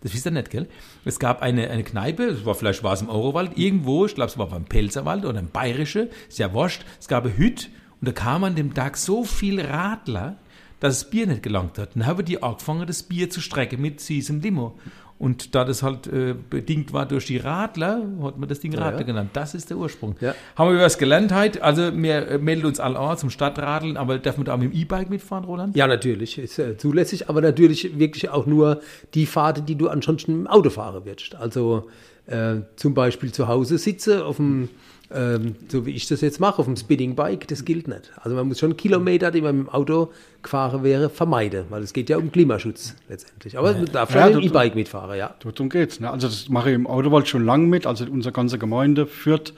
Das 0.00 0.14
wisst 0.14 0.26
ihr 0.26 0.30
nicht, 0.30 0.50
gell? 0.50 0.68
Es 1.04 1.18
gab 1.18 1.42
eine, 1.42 1.70
eine 1.70 1.82
Kneipe, 1.82 2.28
das 2.28 2.44
war, 2.44 2.54
vielleicht 2.54 2.84
war 2.84 2.92
es 2.92 3.02
im 3.02 3.08
Eurowald, 3.08 3.58
irgendwo, 3.58 4.06
ich 4.06 4.14
glaube, 4.14 4.30
es 4.30 4.38
war 4.38 4.48
beim 4.48 4.64
Pelzerwald 4.64 5.24
oder 5.24 5.40
im 5.40 5.48
Bayerische, 5.48 6.08
ja 6.36 6.52
wurscht. 6.52 6.84
Es 7.00 7.08
gab 7.08 7.24
eine 7.24 7.36
Hütte 7.36 7.66
und 8.00 8.08
da 8.08 8.12
kam 8.12 8.44
an 8.44 8.54
dem 8.54 8.74
Tag 8.74 8.96
so 8.96 9.24
viel 9.24 9.60
Radler, 9.60 10.36
dass 10.80 11.00
das 11.00 11.10
Bier 11.10 11.26
nicht 11.26 11.42
gelangt 11.42 11.78
hat. 11.78 11.96
Dann 11.96 12.06
haben 12.06 12.24
die 12.24 12.42
angefangen, 12.42 12.86
das 12.86 13.02
Bier 13.02 13.28
zu 13.30 13.40
strecken 13.40 13.80
mit 13.80 14.00
süßem 14.00 14.40
Limo. 14.40 14.78
Und 15.18 15.54
da 15.56 15.64
das 15.64 15.82
halt 15.82 16.06
äh, 16.06 16.34
bedingt 16.48 16.92
war 16.92 17.04
durch 17.06 17.26
die 17.26 17.38
Radler, 17.38 18.02
hat 18.22 18.38
man 18.38 18.48
das 18.48 18.60
Ding 18.60 18.72
Radler 18.74 19.00
ja. 19.00 19.06
genannt. 19.06 19.30
Das 19.32 19.54
ist 19.54 19.68
der 19.68 19.76
Ursprung. 19.76 20.14
Ja. 20.20 20.34
Haben 20.54 20.76
wir 20.76 20.80
was 20.80 20.96
gelernt 20.96 21.34
heute? 21.34 21.62
Also 21.62 21.92
wir 21.96 22.28
äh, 22.28 22.38
melden 22.38 22.66
uns 22.66 22.78
alle 22.78 22.98
an 22.98 23.18
zum 23.18 23.30
Stadtradeln, 23.30 23.96
aber 23.96 24.18
darf 24.18 24.36
man 24.36 24.46
da 24.46 24.56
mit 24.56 24.72
dem 24.72 24.80
E-Bike 24.80 25.10
mitfahren, 25.10 25.44
Roland? 25.44 25.76
Ja, 25.76 25.88
natürlich, 25.88 26.38
ist 26.38 26.58
äh, 26.60 26.76
zulässig, 26.76 27.28
aber 27.28 27.40
natürlich 27.40 27.98
wirklich 27.98 28.28
auch 28.28 28.46
nur 28.46 28.80
die 29.14 29.26
Fahrten, 29.26 29.66
die 29.66 29.74
du 29.74 29.88
ansonsten 29.88 30.32
im 30.32 30.46
Auto 30.46 30.70
fahren 30.70 31.04
wirst. 31.04 31.34
Also 31.34 31.88
äh, 32.28 32.56
zum 32.76 32.94
Beispiel 32.94 33.32
zu 33.32 33.48
Hause 33.48 33.78
sitze 33.78 34.24
auf 34.24 34.36
dem, 34.36 34.68
ähm, 35.10 35.56
so 35.68 35.86
wie 35.86 35.92
ich 35.92 36.06
das 36.06 36.20
jetzt 36.20 36.40
mache, 36.40 36.58
auf 36.58 36.66
dem 36.66 36.76
Spinning 36.76 37.14
Bike, 37.14 37.48
das 37.48 37.64
gilt 37.64 37.88
nicht. 37.88 38.12
Also 38.16 38.36
man 38.36 38.46
muss 38.46 38.58
schon 38.58 38.76
Kilometer, 38.76 39.30
die 39.30 39.40
man 39.40 39.56
mit 39.58 39.66
dem 39.66 39.70
Auto 39.70 40.12
gefahren 40.42 40.84
wäre, 40.84 41.08
vermeiden, 41.08 41.64
weil 41.70 41.82
es 41.82 41.92
geht 41.92 42.10
ja 42.10 42.18
um 42.18 42.30
Klimaschutz 42.30 42.94
letztendlich. 43.08 43.56
Aber 43.58 43.72
man 43.72 43.86
darf 43.86 44.12
schon 44.12 44.20
Ja, 44.20 44.26
mit 44.26 44.36
dem 44.36 44.42
E-Bike 44.42 44.74
mitfahren, 44.74 45.16
ja. 45.16 45.34
Darum 45.42 45.70
geht's. 45.70 46.00
Ne? 46.00 46.10
Also 46.10 46.28
das 46.28 46.48
mache 46.48 46.68
ich 46.68 46.74
im 46.74 46.86
Autowald 46.86 47.28
schon 47.28 47.44
lange 47.44 47.66
mit. 47.66 47.86
Also 47.86 48.04
unsere 48.04 48.32
ganze 48.32 48.58
Gemeinde 48.58 49.06
Fürth, 49.06 49.54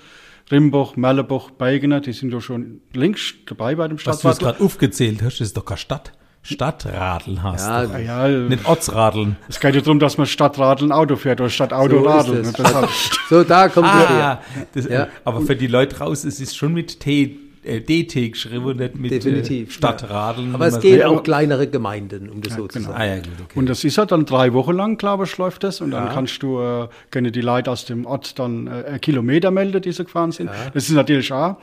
Rimbach, 0.50 0.96
Merlebach, 0.96 1.50
Beigener, 1.50 2.00
die 2.00 2.12
sind 2.12 2.32
ja 2.32 2.40
schon 2.40 2.80
längst 2.92 3.34
dabei 3.46 3.74
bei 3.74 3.88
dem 3.88 3.98
Was 4.04 4.20
du 4.20 4.32
gerade 4.34 4.60
aufgezählt 4.60 5.22
hast, 5.22 5.40
das 5.40 5.48
ist 5.48 5.56
doch 5.56 5.64
keine 5.64 5.78
Stadt. 5.78 6.12
Stadtradeln 6.42 7.42
hast 7.42 7.66
Ja, 7.66 7.85
du. 7.87 7.94
Ah, 7.94 7.99
ja, 7.99 8.28
Nicht 8.28 8.64
Ortsradeln. 8.66 9.37
es 9.49 9.61
geht 9.61 9.75
ja 9.75 9.80
darum, 9.80 9.99
dass 9.99 10.16
man 10.18 10.26
Stadtradeln 10.26 10.90
Auto 10.90 11.16
fährt 11.16 11.40
oder 11.40 11.50
Stadtauto 11.50 12.02
So 12.02 12.32
ist 12.35 12.59
Radeln. 12.59 12.88
So, 13.28 13.44
da 13.44 13.68
kommt 13.68 13.87
her. 13.92 14.09
Ah, 14.11 14.40
das, 14.73 14.87
Ja. 14.88 15.02
äh, 15.04 15.06
aber 15.25 15.42
für 15.42 15.54
die 15.56 15.66
Leute 15.66 15.99
raus, 15.99 16.25
es 16.25 16.40
ist 16.40 16.56
schon 16.56 16.73
mit 16.73 16.99
T, 17.00 17.37
äh, 17.62 17.80
DT 17.82 18.30
geschrieben 18.32 18.64
und 18.64 18.78
nicht 18.78 18.97
mit 18.97 19.11
Definitiv. 19.11 19.68
Äh, 19.68 19.73
Stadtradeln. 19.73 20.54
Aber 20.54 20.66
es 20.66 20.80
geht 20.80 21.00
Ja, 21.00 21.09
auch 21.09 21.23
kleinere 21.23 21.66
Gemeinden, 21.68 22.30
um 22.30 22.40
das 22.40 22.54
so 22.54 22.66
genau. 22.66 22.87
zu 22.87 22.94
Ah 22.94 22.99
sagen. 22.99 23.04
ja, 23.11 23.16
gut, 23.16 23.26
okay. 23.44 23.59
Und 23.59 23.68
das 23.68 23.85
ist 23.85 23.97
ja 23.97 24.06
dann 24.06 24.25
drei 24.25 24.54
Wochen 24.54 24.73
lang, 24.73 24.97
glaube 24.97 25.25
ich, 25.25 25.37
läuft 25.37 25.62
das. 25.62 25.82
Und 25.82 25.90
dann 25.90 26.09
kannst 26.09 26.42
du, 26.42 26.59
äh, 26.59 26.88
können 27.11 27.32
die 27.32 27.42
Leute 27.42 27.70
aus 27.70 27.85
dem 27.85 28.06
Ort 28.06 28.38
dann 28.38 28.66
äh, 28.66 28.99
Kilometer 28.99 29.50
melden, 29.50 29.82
die 29.82 29.92
sie 29.92 30.04
gefahren 30.04 30.32
sind. 30.32 30.49
Das 30.73 30.85
ist 30.88 30.94
natürlich 30.94 31.30
auch 31.35 31.56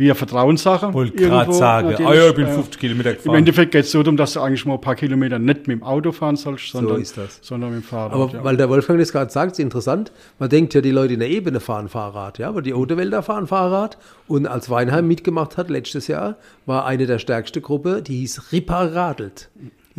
wie 0.00 0.06
eine 0.06 0.14
Vertrauenssache. 0.14 0.92
Wollte 0.94 1.16
gerade 1.16 1.52
sagen, 1.52 1.94
ah 2.04 2.14
ja, 2.14 2.28
ich 2.28 2.34
bin 2.34 2.46
Äh, 2.46 2.54
50 2.54 2.80
Kilometer 2.80 3.10
Im 3.10 3.16
gefahren. 3.16 3.34
Endeffekt 3.36 3.72
geht 3.72 3.84
es 3.84 3.92
so 3.92 4.02
darum, 4.02 4.16
dass 4.16 4.32
du 4.32 4.40
eigentlich 4.40 4.64
mal 4.64 4.74
ein 4.74 4.80
paar 4.80 4.94
Kilometer 4.94 5.38
nicht 5.38 5.68
mit 5.68 5.78
dem 5.78 5.82
Auto 5.82 6.10
fahren 6.10 6.36
sollst, 6.36 6.70
sondern, 6.70 7.02
das. 7.02 7.38
sondern 7.42 7.70
mit 7.74 7.82
dem 7.82 7.86
Fahrrad. 7.86 8.12
Aber 8.12 8.30
ja. 8.32 8.42
weil 8.42 8.56
der 8.56 8.70
Wolfgang 8.70 8.98
das 8.98 9.12
gerade 9.12 9.30
sagt, 9.30 9.52
ist 9.52 9.58
interessant. 9.58 10.10
Man 10.38 10.48
denkt 10.48 10.72
ja, 10.72 10.80
die 10.80 10.90
Leute 10.90 11.14
in 11.14 11.20
der 11.20 11.28
Ebene 11.28 11.60
fahren 11.60 11.88
Fahrrad, 11.88 12.38
ja, 12.38 12.48
aber 12.48 12.62
die 12.62 12.72
Odewälder 12.72 13.22
fahren 13.22 13.46
Fahrrad. 13.46 13.98
Und 14.26 14.46
als 14.46 14.70
Weinheim 14.70 15.06
mitgemacht 15.06 15.58
hat 15.58 15.68
letztes 15.68 16.06
Jahr, 16.06 16.36
war 16.64 16.86
eine 16.86 17.06
der 17.06 17.18
stärkste 17.18 17.60
Gruppe, 17.60 18.00
die 18.00 18.20
hieß 18.20 18.52
Ripper 18.52 18.94
Radelt. 18.94 19.50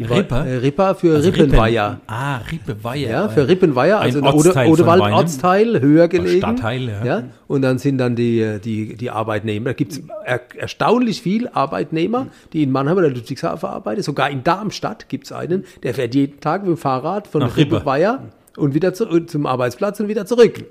Ripper? 0.09 0.45
Äh, 0.45 0.57
Ripper 0.57 0.95
für 0.95 1.15
Also 1.15 1.29
Rippenweiher. 1.29 1.89
Rippen. 1.91 2.01
Ah, 2.07 2.37
Rippenweiher. 2.51 3.09
Ja, 3.09 3.29
für 3.29 3.47
Rippenweier, 3.47 3.99
also 3.99 4.19
Ein 4.19 4.25
Ortsteil 4.25 4.69
Odewald. 4.69 5.13
Ortsteil, 5.13 5.81
höher 5.81 6.07
gelegen. 6.07 6.37
Stadtteil, 6.39 7.01
ja. 7.05 7.23
Und 7.47 7.61
dann 7.61 7.77
sind 7.77 7.97
dann 7.97 8.15
die, 8.15 8.59
die, 8.63 8.95
die 8.95 9.09
Arbeitnehmer. 9.09 9.69
Da 9.69 9.73
gibt 9.73 9.93
es 9.93 10.01
er, 10.25 10.41
erstaunlich 10.57 11.21
viel 11.21 11.47
Arbeitnehmer, 11.49 12.27
die 12.53 12.63
in 12.63 12.71
Mannheim 12.71 12.97
oder 12.97 13.09
Ludwigshafen 13.09 13.69
arbeiten. 13.69 14.01
Sogar 14.03 14.29
in 14.29 14.43
Darmstadt 14.43 15.09
gibt 15.09 15.25
es 15.25 15.31
einen, 15.31 15.65
der 15.83 15.93
fährt 15.93 16.15
jeden 16.15 16.39
Tag 16.39 16.61
mit 16.61 16.69
dem 16.69 16.77
Fahrrad 16.77 17.27
von 17.27 17.41
Nach 17.41 17.57
Rippe. 17.57 17.75
Rippenweier 17.75 18.23
und 18.57 18.73
wieder 18.73 18.93
zu, 18.93 19.05
zum 19.21 19.45
Arbeitsplatz 19.45 19.99
und 19.99 20.07
wieder 20.07 20.25
zurück. 20.25 20.65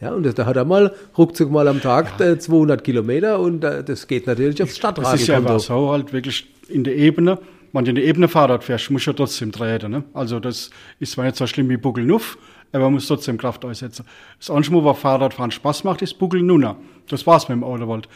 Ja, 0.00 0.12
und 0.14 0.24
das, 0.24 0.34
da 0.34 0.46
hat 0.46 0.56
er 0.56 0.64
mal 0.64 0.94
ruckzuck 1.18 1.50
mal 1.50 1.68
am 1.68 1.82
Tag 1.82 2.18
äh, 2.20 2.38
200 2.38 2.82
Kilometer 2.82 3.38
und 3.38 3.62
äh, 3.64 3.84
das 3.84 4.06
geht 4.06 4.26
natürlich 4.26 4.62
aufs 4.62 4.78
das 4.78 4.78
ist 4.78 4.82
ja 5.28 5.36
Stadtradiokonto. 5.36 5.58
so 5.58 5.90
halt 5.92 6.12
wirklich 6.14 6.48
in 6.68 6.84
der 6.84 6.96
Ebene. 6.96 7.38
Wenn 7.72 7.84
du 7.84 7.90
in 7.90 7.94
der 7.94 8.04
Ebene 8.04 8.28
Fahrrad 8.28 8.64
fährst, 8.64 8.90
musst 8.90 9.06
du 9.06 9.10
ja 9.10 9.16
trotzdem 9.16 9.52
treten. 9.52 9.90
Ne? 9.92 10.04
Also 10.12 10.40
das 10.40 10.70
ist 10.98 11.12
zwar 11.12 11.24
nicht 11.24 11.36
so 11.36 11.46
schlimm 11.46 11.68
wie 11.68 11.76
Buckelnuff, 11.76 12.36
aber 12.72 12.84
man 12.84 12.94
muss 12.94 13.06
trotzdem 13.06 13.38
Kraft 13.38 13.64
einsetzen. 13.64 14.04
Das 14.38 14.50
andere 14.50 14.72
Mal, 14.74 14.84
wo 14.84 14.94
Fahrradfahren 14.94 15.50
Spaß 15.50 15.84
macht, 15.84 16.02
ist 16.02 16.18
Buckel 16.18 16.42
Nunna. 16.42 16.76
Das 17.08 17.26
war's 17.26 17.48
mit 17.48 17.56
dem 17.56 17.64
Autowald. 17.64 18.08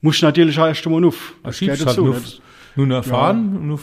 Musst 0.00 0.22
natürlich 0.22 0.58
auch 0.58 0.66
erst 0.66 0.84
einmal 0.86 1.00
nuff. 1.00 1.34
Da 1.42 1.50
Das 1.50 1.60
halt 1.60 1.86
dazu. 1.86 2.04
nur, 2.04 2.14
ne? 2.14 2.22
nur 2.74 2.86
nach 2.86 3.04
fahren 3.04 3.56
und 3.56 3.68
nur, 3.68 3.80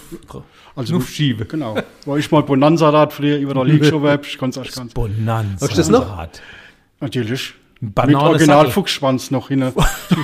Also 0.75 0.93
nur 0.93 1.01
schiebe. 1.03 1.45
Genau. 1.45 1.77
Wo 2.05 2.17
ich 2.17 2.29
mal 2.31 2.43
Bonanza-Rad 2.43 3.13
früher 3.13 3.37
über 3.37 3.53
der 3.53 3.65
Liegschauweb, 3.65 4.25
ich 4.25 4.37
kann's 4.37 4.57
erst 4.57 4.75
ganz. 4.75 4.93
Bonanza. 4.93 5.65
Hast 5.65 5.77
du. 7.81 7.85
Natürlich. 7.87 7.87
Mit 7.87 7.95
Bananensattel. 7.95 8.29
Original 8.31 8.71
Fuchsschwanz 8.71 9.31
noch 9.31 9.47
hin. 9.49 9.71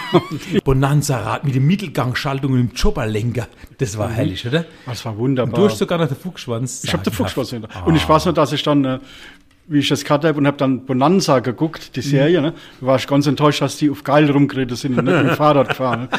Bonanza-Rad 0.63 1.43
mit 1.45 1.55
der 1.55 1.61
Mittelgangschaltung 1.61 2.51
und 2.53 2.57
dem 2.57 2.71
Chopperlenker. 2.73 3.47
Das 3.77 3.95
Mhm. 3.95 3.99
war 3.99 4.09
herrlich, 4.11 4.45
oder? 4.47 4.65
Das 4.85 5.05
war 5.05 5.13
Du 5.13 5.19
wunderbar. 5.19 5.65
hast 5.69 5.77
sogar 5.77 5.97
noch 5.97 6.07
den 6.07 6.17
Fuchsschwanz. 6.17 6.83
Ich 6.83 6.93
habe 6.93 7.03
den. 7.03 7.13
Fuchsschwanz 7.13 7.49
hinter. 7.51 7.69
Und 7.85 7.95
ich 7.95 8.07
weiß 8.07 8.25
noch, 8.25 8.33
dass 8.33 8.51
ich 8.51 8.63
dann, 8.63 8.83
äh, 8.85 8.99
wie 9.67 9.79
ich 9.79 9.89
das 9.89 10.03
gehabt 10.03 10.23
habe 10.25 10.37
und 10.37 10.45
habe 10.47 10.57
dann 10.57 10.85
Bonanza 10.85 11.39
geguckt, 11.39 11.95
die 11.95 12.01
Serie, 12.01 12.41
ne? 12.41 12.53
Da 12.81 12.87
war 12.87 12.95
ich 12.97 13.07
ganz 13.07 13.25
enttäuscht, 13.27 13.61
dass 13.61 13.77
die 13.77 13.89
auf 13.89 14.03
geil 14.03 14.29
rumgeredet 14.29 14.77
sind 14.77 14.97
und 14.97 15.05
nicht 15.05 15.15
mit 15.15 15.27
dem 15.31 15.35
Fahrrad 15.37 15.69
gefahren. 15.69 16.09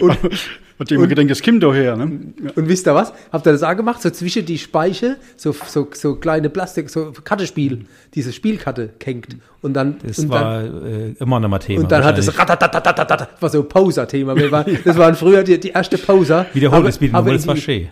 Ne? 0.00 0.18
Und 0.78 0.92
immer 0.92 1.06
gedacht, 1.06 1.30
das 1.30 1.42
kommt 1.42 1.62
doch 1.62 1.74
her. 1.74 1.96
Ne? 1.96 2.20
Ja. 2.44 2.50
Und 2.54 2.68
wisst 2.68 2.86
ihr 2.86 2.94
was? 2.94 3.12
Habt 3.32 3.46
ihr 3.46 3.52
das 3.52 3.62
auch 3.62 3.76
gemacht? 3.76 4.02
So 4.02 4.10
zwischen 4.10 4.44
die 4.44 4.58
Speiche, 4.58 5.16
so, 5.36 5.54
so, 5.66 5.88
so 5.92 6.16
kleine 6.16 6.50
Plastik, 6.50 6.90
so 6.90 7.12
Kartespiel, 7.24 7.86
diese 8.14 8.32
Spielkarte 8.32 8.90
hängt. 9.02 9.36
Und 9.62 9.72
dann, 9.74 9.96
Das 10.06 10.18
und 10.18 10.28
war 10.28 10.62
dann, 10.62 10.86
äh, 10.86 11.22
immer 11.22 11.40
noch 11.40 11.48
mal 11.48 11.58
Thema. 11.58 11.82
und 11.82 11.90
dann 11.90 12.04
hat 12.04 12.18
es 12.18 12.38
ratatatatatatat, 12.38 13.42
war 13.42 13.48
so 13.50 13.60
ein 13.62 13.68
Poser-Thema. 13.68 14.36
Wir 14.36 14.50
Das 14.84 14.96
waren 14.96 15.14
früher 15.16 15.42
die, 15.42 15.58
die 15.58 15.70
erste 15.70 15.98
Poser. 15.98 16.46
Wiederhol 16.52 16.78
Haben- 16.78 16.86
das 16.86 16.98
in 16.98 17.12
das 17.12 17.46
war 17.46 17.56
schön. 17.56 17.88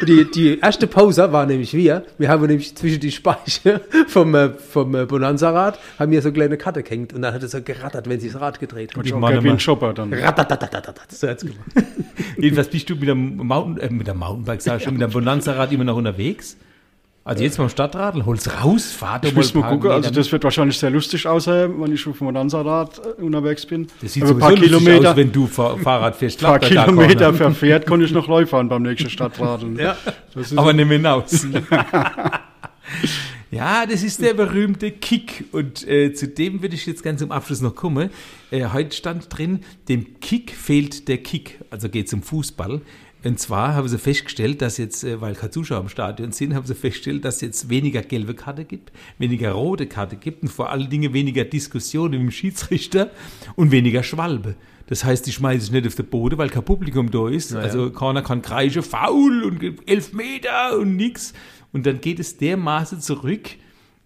Und 0.00 0.08
die, 0.08 0.30
die 0.30 0.58
erste 0.58 0.86
Poser 0.86 1.32
war 1.32 1.46
nämlich 1.46 1.74
wir. 1.74 2.04
Wir 2.18 2.28
haben 2.28 2.44
nämlich 2.46 2.74
zwischen 2.76 2.98
die 3.00 3.12
Speiche 3.12 3.82
vom, 4.08 4.34
äh, 4.34 4.50
vom 4.50 4.94
äh, 4.94 5.04
Bonanza-Rad, 5.06 5.78
haben 5.98 6.10
hier 6.10 6.22
so 6.22 6.32
kleine 6.32 6.56
Karte 6.56 6.82
gehängt. 6.82 7.12
Und 7.12 7.22
dann 7.22 7.32
hat 7.34 7.42
es 7.42 7.52
so 7.52 7.62
gerattert, 7.62 8.08
wenn 8.08 8.18
sie 8.18 8.30
das 8.30 8.40
Rad 8.40 8.58
gedreht 8.58 8.96
hat. 8.96 9.06
Ich 9.06 9.12
auch 9.14 9.18
Mann, 9.18 9.34
geil 9.34 9.44
wie 9.44 9.50
ein 9.50 9.58
Chopper 9.58 9.92
dann. 9.92 10.10
Ratatatatatatat. 11.10 11.18
So 11.18 11.28
hat's 11.28 11.42
gemacht. 11.42 11.94
Jedenfalls 12.38 12.68
bist 12.68 12.88
du 12.90 12.94
mit 12.94 13.08
dem 13.08 13.36
Mountain, 13.36 13.90
äh, 13.90 13.92
mit 13.92 14.06
dem 14.06 14.18
Mountainbike, 14.18 14.62
sag 14.62 14.78
ich 14.78 14.84
schon, 14.84 14.94
mit 14.94 15.02
dem 15.02 15.10
Bonanza-Rad 15.10 15.72
immer 15.72 15.84
noch 15.84 15.96
unterwegs. 15.96 16.56
Also 17.22 17.44
jetzt 17.44 17.58
beim 17.58 17.68
Stadtradl, 17.68 18.24
hol's 18.24 18.50
raus, 18.64 18.92
fahr 18.92 19.18
doch 19.20 19.28
Ich 19.28 19.34
mal 19.34 19.40
muss 19.40 19.54
mal 19.54 19.60
ein 19.60 19.62
paar 19.62 19.72
gucken, 19.72 19.90
also 19.90 20.10
das 20.10 20.32
wird 20.32 20.42
wahrscheinlich 20.42 20.78
sehr 20.78 20.88
lustig 20.88 21.26
aussehen, 21.26 21.74
wenn 21.78 21.92
ich 21.92 22.06
auf 22.06 22.16
dem 22.16 22.26
Bonanza-Rad 22.26 23.00
äh, 23.18 23.22
unterwegs 23.22 23.66
bin. 23.66 23.88
Das 24.00 24.14
sieht 24.14 24.22
Aber 24.22 24.40
sowieso 24.40 24.78
lustig 24.78 25.06
aus, 25.06 25.16
wenn 25.16 25.30
du 25.30 25.46
Fahr 25.46 25.76
Fahrrad 25.78 26.16
fährst. 26.16 26.42
ein 26.42 26.48
paar 26.48 26.58
Kilometer 26.58 27.34
verfährt, 27.34 27.86
kann 27.86 28.00
ich 28.00 28.10
noch 28.12 28.26
fahren 28.48 28.68
beim 28.68 28.82
nächsten 28.82 29.10
Stadtradeln. 29.10 29.76
Ja. 29.76 29.96
Aber 30.56 30.72
nicht 30.72 30.88
mehr 30.88 30.96
hinaus. 30.96 31.46
ja, 33.50 33.84
das 33.86 34.02
ist 34.02 34.22
der 34.22 34.34
berühmte 34.34 34.92
Kick. 34.92 35.44
Und 35.52 35.86
äh, 35.88 36.12
zu 36.12 36.28
dem 36.28 36.62
würde 36.62 36.74
ich 36.74 36.86
jetzt 36.86 37.02
ganz 37.02 37.20
zum 37.20 37.32
Abschluss 37.32 37.60
noch 37.60 37.74
kommen. 37.74 38.10
Äh, 38.50 38.66
heute 38.66 38.94
stand 38.94 39.26
drin, 39.36 39.60
dem 39.88 40.20
Kick 40.20 40.52
fehlt 40.52 41.08
der 41.08 41.18
Kick. 41.18 41.58
Also 41.70 41.88
geht 41.88 42.08
zum 42.08 42.22
Fußball. 42.22 42.80
Und 43.22 43.38
zwar 43.38 43.74
haben 43.74 43.86
sie 43.88 43.98
festgestellt, 43.98 44.62
dass 44.62 44.78
jetzt, 44.78 45.04
äh, 45.04 45.20
weil 45.20 45.34
keine 45.34 45.50
Zuschauer 45.50 45.80
im 45.80 45.88
Stadion 45.88 46.32
sind, 46.32 46.54
haben 46.54 46.66
sie 46.66 46.74
festgestellt, 46.74 47.24
dass 47.24 47.36
es 47.36 47.40
jetzt 47.42 47.68
weniger 47.68 48.02
gelbe 48.02 48.34
Karte 48.34 48.64
gibt, 48.64 48.92
weniger 49.18 49.52
rote 49.52 49.86
Karte 49.86 50.16
gibt 50.16 50.42
und 50.42 50.48
vor 50.48 50.70
allen 50.70 50.88
Dingen 50.88 51.12
weniger 51.12 51.44
Diskussionen 51.44 52.12
mit 52.12 52.20
dem 52.20 52.30
Schiedsrichter 52.30 53.10
und 53.56 53.72
weniger 53.72 54.02
Schwalbe. 54.02 54.54
Das 54.86 55.04
heißt, 55.04 55.26
die 55.26 55.32
schmeißen 55.32 55.60
sich 55.60 55.70
nicht 55.70 55.86
auf 55.86 55.94
den 55.94 56.06
Boden, 56.06 56.36
weil 56.38 56.48
kein 56.48 56.64
Publikum 56.64 57.12
da 57.12 57.28
ist. 57.28 57.54
Also 57.54 57.90
keiner 57.90 58.22
kann 58.22 58.42
kreischen, 58.42 58.82
faul 58.82 59.44
und 59.44 59.62
elf 59.88 60.12
Meter 60.12 60.78
und 60.78 60.96
nix. 60.96 61.32
Und 61.72 61.86
dann 61.86 62.00
geht 62.00 62.20
es 62.20 62.36
dermaßen 62.36 63.00
zurück. 63.00 63.50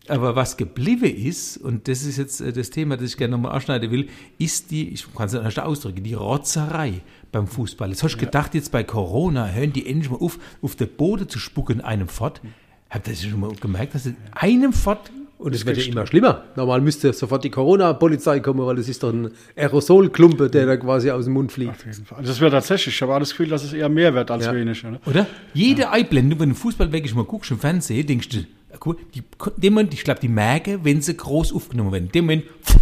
Aber 0.06 0.36
was 0.36 0.58
geblieben 0.58 1.06
ist, 1.16 1.56
und 1.56 1.88
das 1.88 2.02
ist 2.02 2.18
jetzt 2.18 2.40
äh, 2.42 2.52
das 2.52 2.68
Thema, 2.68 2.96
das 2.96 3.10
ich 3.10 3.16
gerne 3.16 3.32
nochmal 3.32 3.52
anschneiden 3.52 3.90
will, 3.90 4.08
ist 4.38 4.70
die, 4.70 4.90
ich 4.90 5.06
kann 5.14 5.26
es 5.26 5.32
nicht 5.32 5.58
ausdrücken, 5.58 6.04
die 6.04 6.12
Rotzerei 6.12 7.00
beim 7.32 7.46
Fußball. 7.46 7.88
Jetzt 7.88 8.02
hast 8.02 8.16
du 8.16 8.18
gedacht, 8.18 8.54
jetzt 8.54 8.70
bei 8.70 8.84
Corona 8.84 9.48
hören 9.48 9.72
die 9.72 9.86
endlich 9.86 10.10
mal 10.10 10.18
auf, 10.18 10.38
auf 10.60 10.76
den 10.76 10.88
Boden 10.88 11.28
zu 11.28 11.38
spucken, 11.38 11.80
einem 11.80 12.08
fort. 12.08 12.42
Habt 12.90 13.08
ihr 13.08 13.14
das 13.14 13.22
schon 13.22 13.40
mal 13.40 13.54
gemerkt, 13.54 13.94
dass 13.94 14.04
es 14.04 14.12
einem 14.32 14.74
fort 14.74 15.10
Und 15.36 15.54
es 15.54 15.66
wird 15.66 15.76
ja 15.76 15.84
immer 15.84 16.06
schlimmer. 16.06 16.44
Normal 16.56 16.80
müsste 16.80 17.12
sofort 17.12 17.44
die 17.44 17.50
Corona-Polizei 17.50 18.40
kommen, 18.40 18.64
weil 18.64 18.78
es 18.78 18.88
ist 18.88 19.02
doch 19.02 19.12
ein 19.12 19.30
Aerosolklumpe, 19.56 20.48
der 20.48 20.66
da 20.66 20.76
quasi 20.76 21.10
aus 21.10 21.24
dem 21.24 21.34
Mund 21.34 21.50
fliegt. 21.52 21.72
Auf 21.72 21.84
jeden 21.84 22.04
Fall. 22.06 22.22
Das 22.22 22.40
wäre 22.40 22.50
tatsächlich, 22.50 22.94
ich 22.94 23.02
habe 23.02 23.14
auch 23.14 23.18
das 23.18 23.30
Gefühl, 23.30 23.48
dass 23.48 23.64
es 23.64 23.72
eher 23.72 23.88
mehr 23.88 24.14
wird 24.14 24.30
als 24.30 24.46
Ja. 24.46 24.54
weniger. 24.54 24.92
Ne? 24.92 25.00
Oder? 25.06 25.26
Jede 25.52 25.90
Einblendung, 25.90 26.38
wenn 26.40 26.48
du 26.50 26.54
Fußball 26.54 26.90
wirklich 26.92 27.14
mal 27.14 27.24
guckst 27.24 27.50
im 27.50 27.58
Fernsehen, 27.58 28.06
denkst 28.06 28.28
du, 28.28 28.36
ja, 28.38 28.44
guck, 28.78 29.12
die, 29.12 29.22
dem 29.56 29.74
Moment, 29.74 29.92
ich 29.92 30.04
glaube, 30.04 30.20
die 30.20 30.28
merken, 30.28 30.80
wenn 30.84 31.02
sie 31.02 31.16
groß 31.16 31.52
aufgenommen 31.52 31.92
werden. 31.92 32.04
In 32.06 32.12
dem 32.12 32.24
Moment 32.24 32.44
pff, 32.64 32.76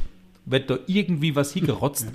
wird 0.44 0.70
da 0.70 0.78
irgendwie 0.86 1.34
was 1.34 1.52
hingerotzt. 1.54 2.06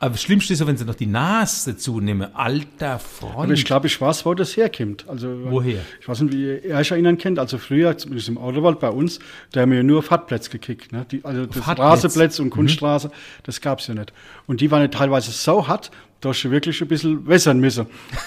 Aber 0.00 0.10
das 0.10 0.22
Schlimmste 0.22 0.52
ist 0.52 0.60
ja, 0.60 0.66
wenn 0.66 0.76
sie 0.76 0.84
noch 0.84 0.94
die 0.94 1.06
Nase 1.06 1.72
dazu 1.72 2.00
nehmen. 2.00 2.32
Alter 2.34 3.00
Freund. 3.00 3.34
Aber 3.36 3.52
ich 3.52 3.64
glaube, 3.64 3.88
ich 3.88 4.00
weiß, 4.00 4.24
wo 4.24 4.34
das 4.34 4.56
herkommt. 4.56 5.08
Also, 5.08 5.28
Woher? 5.50 5.80
Ich 6.00 6.08
weiß 6.08 6.20
nicht, 6.20 6.34
wie 6.34 6.68
ihr 6.68 6.76
euch 6.76 6.92
erinnern 6.92 7.18
kennt. 7.18 7.40
Also 7.40 7.58
früher, 7.58 7.98
zumindest 7.98 8.28
im 8.28 8.38
Autowald 8.38 8.78
bei 8.78 8.90
uns, 8.90 9.18
da 9.50 9.62
haben 9.62 9.70
wir 9.70 9.78
ja 9.78 9.82
nur 9.82 9.98
auf 9.98 10.10
Hartplätze 10.10 10.50
gekickt. 10.50 10.92
Ne? 10.92 11.04
Die, 11.10 11.24
also 11.24 11.46
das? 11.46 11.66
Rasenplätze 11.66 12.42
und 12.42 12.50
Kunststraße, 12.50 13.10
das 13.42 13.60
gab's 13.60 13.88
ja 13.88 13.94
nicht. 13.94 14.12
Und 14.46 14.60
die 14.60 14.70
waren 14.70 14.82
ja 14.82 14.88
teilweise 14.88 15.32
so 15.32 15.66
hart, 15.66 15.90
dass 16.20 16.42
du 16.42 16.50
wirklich 16.50 16.80
ein 16.80 16.88
bisschen 16.88 17.26
wässern 17.26 17.60
müssen. 17.60 17.86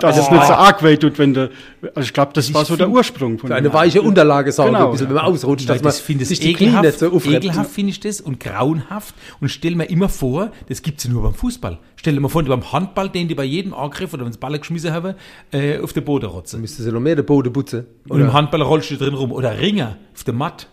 dass 0.00 0.16
es 0.18 0.30
nicht 0.30 0.46
so 0.46 0.52
arg 0.52 0.82
weh 0.82 0.96
tut, 0.96 1.18
wenn 1.18 1.34
du, 1.34 1.50
also 1.94 2.00
ich 2.00 2.12
glaube, 2.12 2.32
das 2.34 2.52
war 2.54 2.64
so 2.64 2.76
der 2.76 2.88
Ursprung 2.88 3.38
von 3.38 3.48
Für 3.48 3.54
eine 3.54 3.72
weiche 3.72 4.02
Unterlage 4.02 4.50
saugen, 4.50 4.72
Genau, 4.72 4.86
ein 4.86 4.92
bisschen, 4.92 5.06
ja. 5.06 5.14
wenn 5.14 5.22
man 5.22 5.24
ausrutscht, 5.26 5.68
dass 5.68 5.76
man 5.78 5.84
das 5.84 6.00
finde 6.00 6.22
ich 6.22 6.28
sich 6.28 6.40
die 6.40 6.54
Knie 6.54 6.66
ekelhaft, 6.66 6.84
nicht 6.84 6.98
so 6.98 7.12
aufreibt. 7.12 7.44
ekelhaft 7.44 7.70
finde 7.70 7.90
ich 7.90 8.00
das 8.00 8.20
und 8.20 8.40
grauenhaft 8.40 9.14
und 9.40 9.50
stell 9.50 9.74
mir 9.74 9.84
immer 9.86 10.08
vor, 10.08 10.52
das 10.68 10.82
gibt's 10.82 11.04
ja 11.04 11.10
nur 11.10 11.22
beim 11.22 11.34
Fußball. 11.34 11.78
Stell 11.96 12.14
dir 12.14 12.20
mal 12.20 12.28
vor, 12.28 12.42
beim 12.42 12.72
Handball, 12.72 13.10
den 13.10 13.28
die 13.28 13.34
bei 13.34 13.44
jedem 13.44 13.74
Angriff 13.74 14.14
oder 14.14 14.24
wenn 14.24 14.32
sie 14.32 14.38
Ball 14.38 14.58
geschmissen 14.58 14.92
haben, 14.92 15.14
äh, 15.52 15.78
auf 15.80 15.92
den 15.92 16.02
Boden 16.02 16.26
rotzen. 16.26 16.62
Müsste 16.62 16.82
sie 16.82 16.90
noch 16.90 17.00
mehr 17.00 17.14
den 17.14 17.26
Boden 17.26 17.52
putzen. 17.52 17.84
Und 18.08 18.22
im 18.22 18.32
Handball 18.32 18.62
rollst 18.62 18.90
du 18.90 18.96
drin 18.96 19.12
rum. 19.12 19.32
Oder 19.32 19.58
Ringer 19.60 19.98
auf 20.14 20.24
der 20.24 20.32
Matt. 20.32 20.66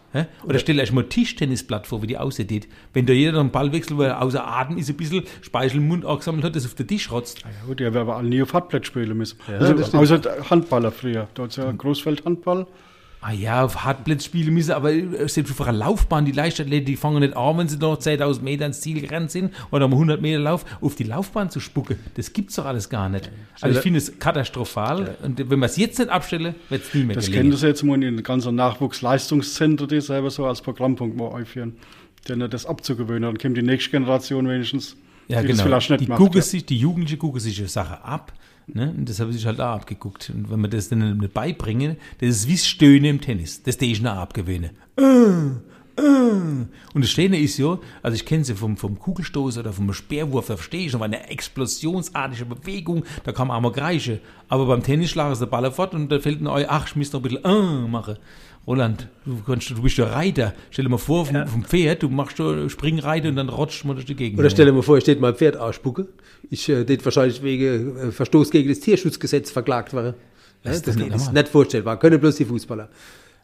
Oder 0.43 0.59
stell 0.59 0.75
dir 0.75 0.81
euch 0.81 0.91
mal 0.91 1.03
Tischtennisblatt 1.03 1.87
vor, 1.87 2.01
wie 2.01 2.07
die 2.07 2.17
aussieht. 2.17 2.67
Wenn 2.93 3.05
da 3.05 3.13
jeder 3.13 3.39
einen 3.39 3.51
Ball 3.51 3.71
wechselt, 3.71 3.97
weil 3.97 4.07
er 4.07 4.21
außer 4.21 4.45
Atem 4.47 4.77
ist, 4.77 4.89
ein 4.89 4.97
bisschen 4.97 5.23
Speichel 5.41 5.77
im 5.77 5.87
Mund 5.87 6.05
angesammelt 6.05 6.43
hat, 6.43 6.55
das 6.55 6.65
auf 6.65 6.75
den 6.75 6.87
Tisch 6.87 7.11
rotzt. 7.11 7.41
Ja 7.41 7.49
gut, 7.67 7.79
der 7.79 7.93
wäre 7.93 8.03
aber 8.03 8.15
alle 8.17 8.29
nie 8.29 8.41
auf 8.41 8.53
Hartplätze 8.53 8.85
spielen 8.85 9.17
müssen. 9.17 9.37
das 9.47 9.93
also, 9.93 9.97
außer 9.97 10.49
Handballer 10.49 10.91
früher. 10.91 11.27
Da 11.33 11.43
hat's 11.43 11.57
ja 11.57 11.71
Großfeld-Handball. 11.71 12.67
Ah 13.29 13.33
ja, 13.33 13.65
auf 13.65 13.83
Hartplatz 13.83 14.23
spielen 14.23 14.53
müssen, 14.53 14.71
aber 14.71 14.93
äh, 14.93 15.27
selbst 15.27 15.51
auf 15.51 15.59
einer 15.67 15.77
Laufbahn, 15.77 16.23
die 16.23 16.31
Leichtathleten, 16.31 16.85
die 16.85 16.95
fangen 16.95 17.19
nicht 17.19 17.35
an, 17.35 17.57
wenn 17.57 17.67
sie 17.67 17.75
noch 17.77 17.97
10.000 17.99 18.41
Meter 18.41 18.65
ins 18.65 18.79
Ziel 18.79 19.01
gerannt 19.01 19.31
sind 19.31 19.53
oder 19.69 19.83
am 19.83 19.91
100 19.91 20.21
Meter 20.21 20.39
Lauf, 20.39 20.63
auf 20.79 20.95
die 20.95 21.03
Laufbahn 21.03 21.49
zu 21.49 21.59
spucken. 21.59 21.97
Das 22.13 22.31
gibt's 22.31 22.55
doch 22.55 22.63
alles 22.65 22.89
gar 22.89 23.09
nicht. 23.09 23.29
Also 23.59 23.75
ich 23.75 23.83
finde 23.83 23.97
es 23.97 24.17
katastrophal 24.17 25.17
und 25.23 25.49
wenn 25.49 25.59
wir 25.59 25.65
es 25.65 25.75
jetzt 25.75 25.99
nicht 25.99 26.09
abstellen, 26.09 26.55
wird 26.69 26.83
es 26.83 26.93
nie 26.93 27.03
mehr 27.03 27.15
Das 27.17 27.25
gelingen. 27.25 27.49
kennen 27.49 27.57
Sie 27.57 27.67
jetzt 27.67 27.83
mal 27.83 27.95
in 27.95 28.01
den 28.01 28.23
ganzen 28.23 28.55
Nachwuchsleistungszentren, 28.55 29.89
die 29.89 29.99
selber 29.99 30.29
so 30.29 30.45
als 30.45 30.61
Programmpunkt 30.61 31.17
mal 31.17 31.33
einführen. 31.35 31.75
Denen 32.29 32.49
das 32.49 32.65
abzugewöhnen. 32.65 33.23
Dann 33.23 33.37
kommt 33.37 33.57
die 33.57 33.61
nächste 33.61 33.91
Generation 33.91 34.47
wenigstens, 34.47 34.95
Ja, 35.27 35.41
die 35.41 35.47
genau. 35.47 35.57
das 35.57 35.65
vielleicht 35.65 35.89
nicht 35.89 36.01
die 36.01 36.07
macht. 36.07 36.35
ja. 36.35 36.41
sich, 36.41 36.65
die 36.65 36.77
Jugendlichen 36.77 37.19
gucken 37.19 37.41
sich 37.41 37.59
eine 37.59 37.67
Sache 37.67 38.03
ab. 38.05 38.31
Ne? 38.67 38.93
Und 38.97 39.09
das 39.09 39.19
habe 39.19 39.31
ich 39.31 39.45
halt 39.45 39.61
auch 39.61 39.75
abgeguckt. 39.75 40.29
Und 40.33 40.49
wenn 40.49 40.59
wir 40.59 40.67
das 40.67 40.89
dann 40.89 41.17
nicht 41.17 41.33
beibringen, 41.33 41.95
das 42.19 42.29
ist 42.29 42.47
wie 42.47 42.57
Stöhnen 42.57 43.05
im 43.05 43.21
Tennis. 43.21 43.63
Das 43.63 43.77
die 43.77 43.91
ich 43.91 44.01
noch 44.01 44.15
abgewöhnen. 44.15 44.71
Äh, 44.97 46.01
äh. 46.01 46.65
Und 46.93 47.01
das 47.01 47.09
Schöne 47.09 47.39
ist 47.39 47.57
ja, 47.57 47.79
also 48.03 48.15
ich 48.15 48.25
kenne 48.25 48.43
sie 48.43 48.55
vom, 48.55 48.77
vom 48.77 48.99
Kugelstoß 48.99 49.57
oder 49.57 49.71
vom 49.71 49.91
Speerwurf, 49.93 50.47
da 50.47 50.55
verstehe 50.55 50.85
ich 50.85 50.93
noch 50.93 51.01
eine 51.01 51.29
explosionsartige 51.29 52.45
Bewegung, 52.45 53.03
da 53.23 53.31
kann 53.31 53.47
man 53.47 53.57
auch 53.57 53.61
mal 53.61 53.71
greifen. 53.71 54.19
Aber 54.49 54.65
beim 54.65 54.83
Tennis 54.83 55.11
schlagen 55.11 55.33
sie 55.35 55.45
den 55.45 55.49
Ball 55.49 55.71
fort 55.71 55.93
und 55.93 56.11
da 56.11 56.19
fällt 56.19 56.41
ein 56.41 56.47
euch, 56.47 56.69
ach, 56.69 56.87
ich 56.87 56.95
muss 56.95 57.13
noch 57.13 57.21
ein 57.21 57.23
bisschen 57.23 57.45
äh 57.45 57.87
machen. 57.87 58.17
Roland, 58.67 59.07
du, 59.25 59.37
kannst, 59.45 59.69
du 59.69 59.81
bist 59.81 59.97
der 59.97 60.11
Reiter. 60.11 60.53
Stell 60.71 60.83
dir 60.83 60.91
mal 60.91 60.97
vor, 60.97 61.25
vom, 61.25 61.47
vom 61.47 61.63
Pferd, 61.63 62.03
du 62.03 62.09
machst 62.09 62.37
da 62.37 62.67
Springreiter 62.69 63.29
und 63.29 63.37
dann 63.37 63.47
rutscht 63.47 63.85
man 63.85 63.95
durch 63.95 64.05
die 64.05 64.15
Gegend. 64.15 64.39
Oder 64.39 64.49
stell 64.49 64.65
dir 64.65 64.73
mal 64.73 64.81
vor, 64.83 64.97
ich 64.97 65.03
steht 65.03 65.21
mein 65.21 65.35
Pferd 65.35 65.55
ausspucke. 65.55 66.07
Ich 66.49 66.67
äh, 66.67 66.83
det 66.83 67.03
wahrscheinlich 67.05 67.41
wegen 67.41 67.97
äh, 67.97 68.11
Verstoß 68.11 68.51
gegen 68.51 68.67
das 68.67 68.81
Tierschutzgesetz 68.81 69.51
verklagt 69.51 69.93
werden. 69.93 70.15
Ja, 70.65 70.71
ist 70.71 70.85
das 70.85 70.95
geht- 70.97 71.05
nicht 71.05 71.15
ist 71.15 71.25
normal. 71.27 71.43
nicht 71.43 71.51
vorstellbar. 71.51 71.97
Können 71.99 72.19
bloß 72.19 72.35
die 72.35 72.45
Fußballer. 72.45 72.89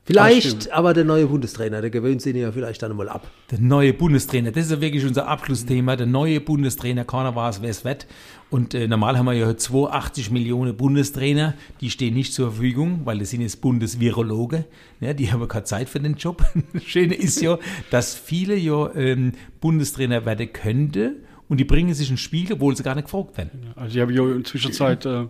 Vielleicht 0.06 0.70
aber 0.74 0.94
der 0.94 1.06
neue 1.06 1.28
Bundestrainer, 1.28 1.80
der 1.80 1.90
gewöhnt 1.90 2.22
sich 2.22 2.36
ja 2.36 2.52
vielleicht 2.52 2.82
dann 2.84 2.94
mal 2.96 3.08
ab. 3.08 3.26
Der 3.52 3.60
neue 3.60 3.94
Bundestrainer, 3.94 4.52
das 4.52 4.66
ist 4.66 4.72
ja 4.72 4.82
wirklich 4.82 5.06
unser 5.06 5.28
Abschlussthema. 5.30 5.96
Der 5.96 6.08
neue 6.08 6.42
Bundestrainer, 6.42 7.06
keiner 7.06 7.34
weiß, 7.36 7.62
wer 7.62 7.70
es 7.70 7.86
wird. 7.86 8.06
Und 8.50 8.74
äh, 8.74 8.88
normal 8.90 9.18
haben 9.18 9.28
wir 9.28 9.34
ja 9.34 9.56
82 9.56 10.30
Millionen 10.30 10.76
Bundestrainer, 10.76 11.54
die 11.80 11.90
stehen 11.90 12.16
nicht 12.16 12.34
zur 12.34 12.52
Verfügung, 12.52 13.02
weil 13.06 13.20
das 13.20 13.30
sind 13.30 13.42
jetzt 13.42 13.62
Bundesvirologe. 13.62 14.66
Ja, 15.00 15.14
die 15.14 15.32
haben 15.32 15.48
keine 15.48 15.64
Zeit 15.64 15.88
für 15.88 16.02
den 16.02 16.16
Job. 16.16 16.44
Das 16.74 16.84
Schöne 16.84 17.14
ist 17.16 17.42
ja, 17.42 17.58
dass 17.90 18.14
viele 18.14 18.56
ja 18.58 18.94
ähm, 18.96 19.32
Bundestrainer 19.62 20.26
werden 20.26 20.52
könnte 20.52 21.16
und 21.48 21.62
die 21.62 21.64
bringen 21.66 21.94
sich 21.94 22.10
ins 22.12 22.20
Spiel, 22.20 22.52
obwohl 22.52 22.76
sie 22.76 22.84
gar 22.84 22.96
nicht 22.96 23.06
gefragt 23.06 23.38
werden. 23.38 23.68
Also 23.78 23.96
ich 23.96 24.02
habe 24.02 24.14
ja 24.14 24.24
in 24.24 24.36
der 24.40 24.44
Zwischenzeit 24.44 25.06
äh, 25.06 25.28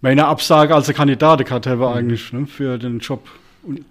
meine 0.00 0.26
Absage 0.26 0.74
als 0.74 0.92
Kandidat 0.92 1.44
gehabt 1.46 1.68
habe 1.68 1.86
Mhm. 1.86 1.92
eigentlich 1.96 2.32
ne, 2.32 2.46
für 2.46 2.76
den 2.76 2.98
Job. 2.98 3.28
Und, 3.66 3.84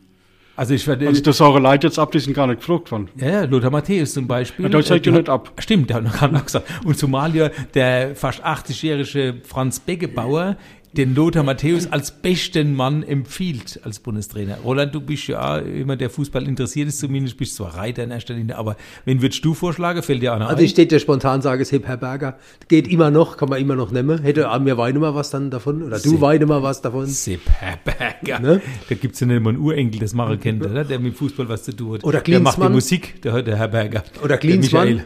Also 0.56 0.74
ich 0.74 0.86
werde. 0.88 1.08
also 1.08 1.22
das 1.22 1.38
saure 1.38 1.60
Leute 1.60 1.88
jetzt 1.88 1.98
ab, 2.00 2.12
die 2.12 2.20
sind 2.20 2.34
gar 2.34 2.48
nicht 2.48 2.60
gefragt 2.60 2.92
worden. 2.92 3.10
Ja, 3.18 3.44
Lothar 3.46 3.72
Matthäus 3.72 4.14
zum 4.14 4.28
Beispiel. 4.28 4.66
Ja, 4.66 4.70
der 4.70 4.84
zeigt 4.84 5.08
Äh, 5.08 5.12
ja 5.12 5.18
nicht 5.18 5.30
ab. 5.30 5.52
Stimmt, 5.60 5.90
der 5.90 5.98
hat 5.98 6.04
noch 6.04 6.20
gar 6.20 6.32
nicht 6.32 6.46
gesagt. 6.46 6.68
Und 6.86 6.98
zumal 6.98 7.36
ja 7.36 7.50
der 7.74 8.16
fast 8.16 8.44
80-jährige 8.46 9.42
Franz 9.44 9.80
Becgebauer 9.80 10.58
den 10.96 11.16
Lothar 11.16 11.44
Matthäus 11.44 11.92
als 11.92 12.12
besten 12.12 12.76
Mann 12.76 13.02
empfiehlt 13.04 13.80
als 13.84 14.00
Bundestrainer. 14.00 14.58
Roland, 14.64 14.94
du 14.94 15.02
bist 15.02 15.28
ja 15.28 15.60
jemand, 15.60 16.02
der 16.02 16.10
Fußball 16.10 16.48
interessiert 16.48 16.88
ist, 16.88 17.00
zumindest 17.00 17.38
bist 17.38 17.56
zwar 17.56 17.76
Reiter 17.76 18.04
in 18.04 18.12
erster 18.12 18.36
Linie, 18.36 18.58
aber 18.58 18.76
wen 19.06 19.22
würdest 19.22 19.44
du 19.44 19.54
vorschlagen? 19.54 20.04
Fällt 20.04 20.22
dir 20.22 20.34
einer 20.34 20.46
Also 20.48 20.60
ein? 20.60 20.66
ich 20.66 20.72
steht 20.72 20.92
ja 20.92 21.00
spontan 21.00 21.42
sage, 21.42 21.64
es 21.64 21.72
Herr 21.72 21.98
Berger. 21.98 22.38
Geht 22.68 22.88
immer 22.88 23.10
noch, 23.12 23.38
kann 23.38 23.50
man 23.50 23.60
immer 23.60 23.76
noch 23.76 23.92
nehmen. 23.92 24.22
Hätte 24.22 24.48
mir 24.62 24.78
Weine 24.78 25.00
mal 25.00 25.16
was 25.16 25.32
dann 25.32 25.50
davon? 25.50 25.82
Oder 25.84 26.00
du. 26.00 26.22
Weine 26.22 26.46
mal 26.46 26.62
was 26.62 26.82
davon? 26.82 27.08
Sepp 27.08 27.42
Herberger. 27.50 28.40
Ne? 28.40 28.62
Da 28.88 28.96
gibt's 28.96 29.20
ja 29.20 29.28
nicht 29.28 29.42
mal 29.42 29.50
einen 29.50 29.60
Urenkel, 29.60 30.00
das 30.00 30.14
machen 30.14 30.40
kennt, 30.40 30.64
oder? 30.66 30.84
der 30.84 31.00
mit 31.00 31.16
Fußball 31.16 31.50
was 31.50 31.64
zu 31.64 31.76
tun 31.76 31.96
hat. 31.96 32.04
Oder 32.04 32.22
Der 32.22 32.40
macht 32.40 32.58
die 32.58 32.62
Klinsmann. 32.62 32.72
Musik, 32.74 33.22
der, 33.22 33.42
der 33.42 33.58
Herberger. 33.58 34.04
Oder 34.20 34.30
Der 34.30 34.38
Klinsmann. 34.38 35.02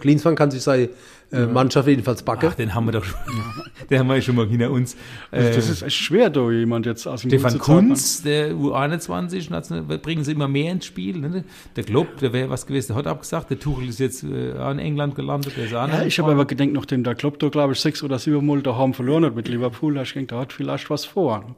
Klinsmann 0.00 0.34
kann 0.36 0.50
sich 0.50 0.62
seine 0.62 0.90
äh, 1.32 1.46
Mannschaft 1.46 1.88
jedenfalls 1.88 2.22
backen. 2.22 2.48
Ach, 2.50 2.54
den 2.54 2.74
haben 2.74 2.86
wir 2.86 2.92
doch 2.92 3.04
schon. 3.04 3.18
Den 3.88 3.98
haben 3.98 4.06
wir 4.08 4.14
ja 4.16 4.22
schon 4.22 4.36
mal 4.36 4.46
hinter 4.46 4.70
uns. 4.70 4.94
Äh, 5.32 5.52
das 5.52 5.68
ist 5.68 5.82
echt 5.82 5.96
schwer, 5.96 6.30
da 6.30 6.48
jemand 6.50 6.86
jetzt 6.86 7.08
aus 7.08 7.22
dem 7.22 7.30
Stefan. 7.30 7.58
Kunz, 7.58 8.22
der 8.22 8.52
U21, 8.52 9.50
National- 9.50 9.98
bringen 9.98 10.22
sie 10.22 10.30
immer 10.32 10.46
mehr 10.46 10.70
ins 10.70 10.86
Spiel. 10.86 11.18
Ne? 11.18 11.42
Der 11.74 11.82
Klopp, 11.82 12.18
der 12.18 12.32
wäre 12.32 12.50
was 12.50 12.66
gewesen, 12.66 12.88
der 12.88 12.96
hat 12.96 13.06
abgesagt. 13.08 13.50
Der 13.50 13.58
Tuchel 13.58 13.88
ist 13.88 13.98
jetzt 13.98 14.22
äh, 14.22 14.50
in 14.70 14.78
England 14.78 15.16
gelandet. 15.16 15.56
Der 15.56 15.64
ist 15.64 15.74
auch 15.74 15.88
Ja, 15.88 15.98
nicht 15.98 16.06
ich 16.06 16.18
habe 16.20 16.30
aber 16.30 16.44
gedacht, 16.44 16.68
nachdem 16.72 17.02
der 17.02 17.16
Klopp 17.16 17.40
da, 17.40 17.48
glaube 17.48 17.72
ich, 17.72 17.80
sechs 17.80 18.02
oder 18.04 18.18
sieben 18.20 18.46
Mal 18.46 18.62
daheim 18.62 18.94
verloren 18.94 19.24
hat 19.24 19.34
mit 19.34 19.48
Liverpool, 19.48 19.94
da 19.94 20.02
ich 20.02 20.12
gedacht, 20.14 20.30
der 20.30 20.38
hat 20.38 20.52
vielleicht 20.52 20.88
was 20.90 21.04
vor. 21.04 21.56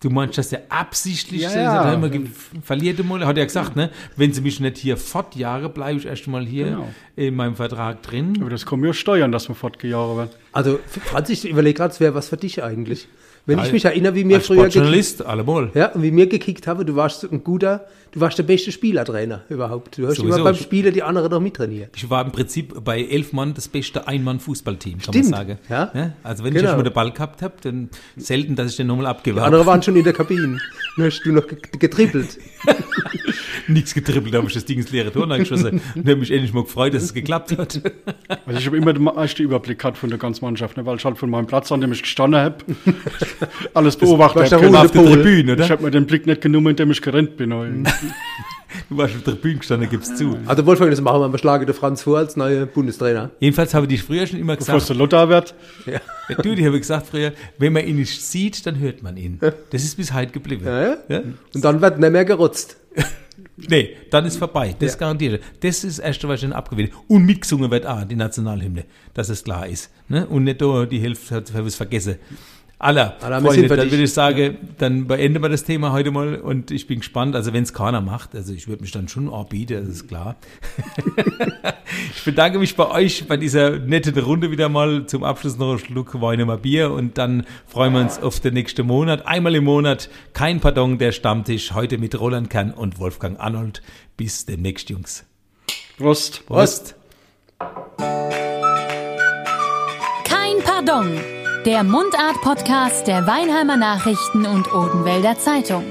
Du 0.00 0.10
meinst, 0.10 0.38
dass 0.38 0.50
der 0.50 0.62
absichtlich 0.68 1.42
Ja, 1.42 1.56
ja. 1.56 1.92
Immer 1.92 2.10
verliert 2.62 3.04
mal? 3.04 3.26
Hat 3.26 3.36
er 3.36 3.44
gesagt, 3.46 3.74
ne? 3.74 3.90
Wenn 4.16 4.32
sie 4.32 4.40
mich 4.42 4.60
nicht 4.60 4.78
hier 4.78 4.96
fortjahre, 4.96 5.68
bleibe 5.68 5.98
ich 5.98 6.06
erst 6.06 6.28
mal 6.28 6.46
hier 6.46 6.66
Genau. 6.66 6.88
in 7.16 7.34
meinem 7.34 7.56
Vertrag 7.56 8.02
drin. 8.02 8.38
Aber 8.40 8.50
das 8.50 8.64
kommen 8.64 8.84
ja 8.84 8.92
Steuern, 8.92 9.32
dass 9.32 9.48
man 9.48 9.56
fortgejahre 9.56 10.16
wird. 10.16 10.36
Also 10.52 10.78
Franz, 10.86 11.30
ich 11.30 11.48
überlege 11.48 11.76
gerade, 11.78 11.92
es 11.92 11.98
wäre 12.00 12.14
was 12.14 12.28
für 12.28 12.36
dich 12.36 12.62
eigentlich. 12.62 13.08
Wenn 13.48 13.58
Ja, 13.58 13.64
ich 13.64 13.72
mich 13.72 13.84
erinnere, 13.86 14.14
wie 14.14 14.24
mir 14.24 14.40
früher 14.42 14.56
gekickt, 14.64 14.72
Sportjournalist, 14.74 15.24
allemal. 15.24 15.70
ja, 15.72 15.86
und 15.92 16.02
wie 16.02 16.10
mir 16.10 16.26
gekickt 16.26 16.66
habe, 16.66 16.84
du 16.84 16.94
warst 16.96 17.24
ein 17.24 17.42
guter, 17.42 17.86
du 18.12 18.20
warst 18.20 18.36
der 18.36 18.42
beste 18.42 18.70
Spielertrainer 18.70 19.40
überhaupt. 19.48 19.96
Du 19.96 20.06
hast 20.06 20.16
Sowieso. 20.18 20.34
immer 20.36 20.44
beim 20.44 20.54
Spielen 20.54 20.92
die 20.92 21.02
anderen 21.02 21.30
noch 21.30 21.40
mittrainiert. 21.40 21.92
Ich 21.96 22.10
war 22.10 22.22
im 22.22 22.30
Prinzip 22.30 22.84
bei 22.84 23.02
elf 23.02 23.32
Mann 23.32 23.54
das 23.54 23.66
beste 23.68 24.06
Ein-Mann-Fußballteam, 24.06 24.98
kann 24.98 25.14
Stimmt, 25.14 25.30
man 25.30 25.46
sagen. 25.46 25.58
ja. 25.70 26.12
Also 26.22 26.44
wenn 26.44 26.52
Genau. 26.52 26.64
ich 26.64 26.68
schon 26.68 26.78
mal 26.78 26.82
den 26.84 26.92
Ball 26.92 27.10
gehabt 27.10 27.40
habe, 27.40 27.54
dann 27.62 27.88
selten, 28.18 28.54
dass 28.54 28.70
ich 28.72 28.76
den 28.76 28.86
nochmal 28.86 29.06
abgebe. 29.06 29.36
Die 29.40 29.46
anderen 29.46 29.64
waren 29.64 29.82
schon 29.82 29.96
in 29.96 30.04
der 30.04 30.12
Kabine. 30.12 30.58
Dann 30.98 31.06
hast 31.06 31.22
du 31.24 31.32
noch 31.32 31.46
ge- 31.46 31.58
getrippelt. 31.78 32.38
nichts 33.68 33.94
getrippelt, 33.94 34.32
da 34.32 34.38
habe 34.38 34.48
ich 34.48 34.54
das 34.54 34.64
Ding 34.64 34.78
ins 34.78 34.90
leere 34.90 35.12
Tor 35.12 35.26
geschossen 35.26 35.80
und 35.94 36.08
habe 36.08 36.16
mich 36.16 36.30
endlich 36.30 36.52
mal 36.52 36.64
gefreut, 36.64 36.94
dass 36.94 37.02
es 37.02 37.14
geklappt 37.14 37.56
hat. 37.56 37.80
Also 38.46 38.58
ich 38.58 38.66
habe 38.66 38.76
immer 38.76 38.92
den 38.92 39.04
meisten 39.04 39.42
Überblick 39.42 39.78
gehabt 39.78 39.98
von 39.98 40.08
der 40.08 40.18
ganzen 40.18 40.44
Mannschaft, 40.44 40.76
ne, 40.76 40.86
weil 40.86 40.96
ich 40.96 41.04
halt 41.04 41.18
von 41.18 41.30
meinem 41.30 41.46
Platz, 41.46 41.70
an 41.72 41.80
dem 41.80 41.92
ich 41.92 42.02
gestanden 42.02 42.40
habe, 42.40 42.56
alles 43.74 43.96
beobachtet 43.96 44.52
habe. 44.52 44.78
Auf 44.78 44.90
der. 44.90 45.04
Tribüne, 45.04 45.52
oder? 45.52 45.64
Ich 45.64 45.70
habe 45.70 45.82
mir 45.82 45.90
den 45.90 46.06
Blick 46.06 46.26
nicht 46.26 46.40
genommen, 46.40 46.68
in 46.68 46.76
dem 46.76 46.90
ich 46.90 47.02
gerannt 47.02 47.36
bin. 47.36 47.48
Du 48.90 48.98
warst 48.98 49.16
auf 49.16 49.22
der 49.22 49.32
Tribüne 49.32 49.56
gestanden, 49.56 49.88
gib's 49.88 50.14
zu. 50.14 50.36
Also 50.44 50.66
Wolfgang, 50.66 50.90
das 50.90 51.00
machen 51.00 51.20
wir, 51.22 51.32
wir 51.32 51.38
schlagen 51.38 51.64
den 51.64 51.74
Franz 51.74 52.02
vor 52.02 52.18
als 52.18 52.36
neuer 52.36 52.66
Bundestrainer. 52.66 53.30
Jedenfalls 53.40 53.72
habe 53.72 53.92
ich 53.92 54.02
früher 54.02 54.26
schon 54.26 54.38
immer 54.38 54.56
Bevor 54.56 54.76
es 54.76 54.82
gesagt, 54.82 54.90
der 54.90 54.96
Lothar 54.96 55.28
wird. 55.30 55.54
du, 56.42 56.54
die 56.54 56.66
habe 56.66 56.78
gesagt 56.78 57.06
früher, 57.06 57.32
wenn 57.56 57.72
man 57.72 57.86
ihn 57.86 57.96
nicht 57.96 58.20
sieht, 58.20 58.66
dann 58.66 58.78
hört 58.78 59.02
man 59.02 59.16
ihn. 59.16 59.40
Das 59.70 59.82
ist 59.84 59.96
bis 59.96 60.12
heute 60.12 60.32
geblieben. 60.32 60.66
Ja, 60.66 60.82
ja. 60.82 60.96
Ja? 61.08 61.22
Und 61.54 61.64
dann 61.64 61.80
wird 61.80 61.98
nicht 61.98 62.12
mehr 62.12 62.26
gerutzt. 62.26 62.76
Nee, 63.68 63.96
dann 64.10 64.24
ist 64.24 64.36
vorbei. 64.36 64.74
Das 64.78 64.92
Ja. 64.92 64.98
garantiert. 64.98 65.42
Das 65.60 65.82
ist 65.84 65.98
was 66.28 66.36
ich 66.36 66.42
dann 66.42 66.52
abgewählt 66.52 66.92
Und 67.08 67.24
mitgesungen 67.26 67.70
wird 67.70 67.86
auch 67.86 68.04
die 68.04 68.14
Nationalhymne, 68.14 68.84
dass 69.14 69.28
es 69.28 69.42
klar 69.42 69.66
ist. 69.66 69.90
Ne? 70.08 70.26
Und 70.26 70.44
nicht 70.44 70.60
da 70.62 70.86
die 70.86 71.00
Hälfte 71.00 71.34
hat 71.34 71.48
es 71.54 71.74
vergessen. 71.74 72.16
Aller, 72.80 73.16
Aller, 73.20 73.42
wir 73.42 73.50
Freunde, 73.50 73.68
dann 73.68 73.80
dich. 73.80 73.90
würde 73.90 74.04
ich 74.04 74.12
sagen, 74.12 74.56
dann 74.78 75.08
beenden 75.08 75.42
wir 75.42 75.48
das 75.48 75.64
Thema 75.64 75.90
heute 75.90 76.12
mal 76.12 76.36
und 76.36 76.70
ich 76.70 76.86
bin 76.86 77.00
gespannt, 77.00 77.34
also 77.34 77.52
wenn 77.52 77.64
es 77.64 77.72
keiner 77.72 78.00
macht, 78.00 78.36
also 78.36 78.52
ich 78.52 78.68
würde 78.68 78.82
mich 78.82 78.92
dann 78.92 79.08
schon 79.08 79.32
anbieten, 79.32 79.84
das 79.84 79.88
ist 79.88 80.06
klar. 80.06 80.36
ich 82.14 82.24
bedanke 82.24 82.60
mich 82.60 82.76
bei 82.76 82.88
euch 82.88 83.26
bei 83.26 83.36
dieser 83.36 83.80
netten 83.80 84.16
Runde 84.16 84.52
wieder 84.52 84.68
mal 84.68 85.06
zum 85.06 85.24
Abschluss 85.24 85.58
noch 85.58 85.72
ein 85.72 85.78
Schluck 85.80 86.20
Weinemer 86.20 86.56
Bier 86.56 86.92
und 86.92 87.18
dann 87.18 87.46
freuen 87.66 87.94
wir 87.94 88.00
uns 88.00 88.20
auf 88.22 88.38
den 88.38 88.54
nächsten 88.54 88.86
Monat. 88.86 89.26
Einmal 89.26 89.56
im 89.56 89.64
Monat, 89.64 90.08
kein 90.32 90.60
Pardon, 90.60 90.98
der 90.98 91.10
Stammtisch, 91.10 91.72
heute 91.74 91.98
mit 91.98 92.20
Roland 92.20 92.48
Kern 92.48 92.70
und 92.70 93.00
Wolfgang 93.00 93.40
Arnold. 93.40 93.82
Bis 94.16 94.46
demnächst, 94.46 94.88
Jungs. 94.88 95.24
Prost. 95.96 96.46
Prost. 96.46 96.94
Kein 100.24 100.58
Pardon. 100.62 101.18
Der 101.68 101.84
Mundart-Podcast 101.84 103.06
der 103.06 103.26
Weinheimer 103.26 103.76
Nachrichten 103.76 104.46
und 104.46 104.72
Odenwälder 104.72 105.38
Zeitung. 105.38 105.84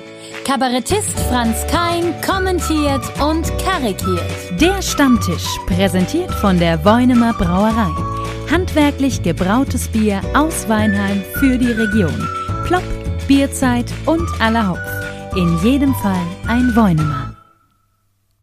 Kabarettist 0.44 1.20
Franz 1.30 1.68
Kein 1.68 2.20
kommentiert 2.24 3.04
und 3.22 3.46
karikiert. 3.60 4.60
Der 4.60 4.82
Stammtisch, 4.82 5.46
präsentiert 5.68 6.32
von 6.32 6.58
der 6.58 6.84
Weunemer 6.84 7.34
Brauerei. 7.34 7.92
Handwerklich 8.50 9.22
gebrautes 9.22 9.88
Bier 9.90 10.20
aus 10.34 10.68
Weinheim 10.68 11.22
für 11.36 11.60
die 11.60 11.74
Region. 11.74 12.28
Plopp, 12.66 12.82
Bierzeit 13.28 13.94
und 14.08 14.28
aller 14.42 14.70
Hopf. 14.70 15.36
In 15.36 15.60
jedem 15.60 15.94
Fall 15.94 16.26
ein 16.48 16.76
Weunemer. 16.76 17.37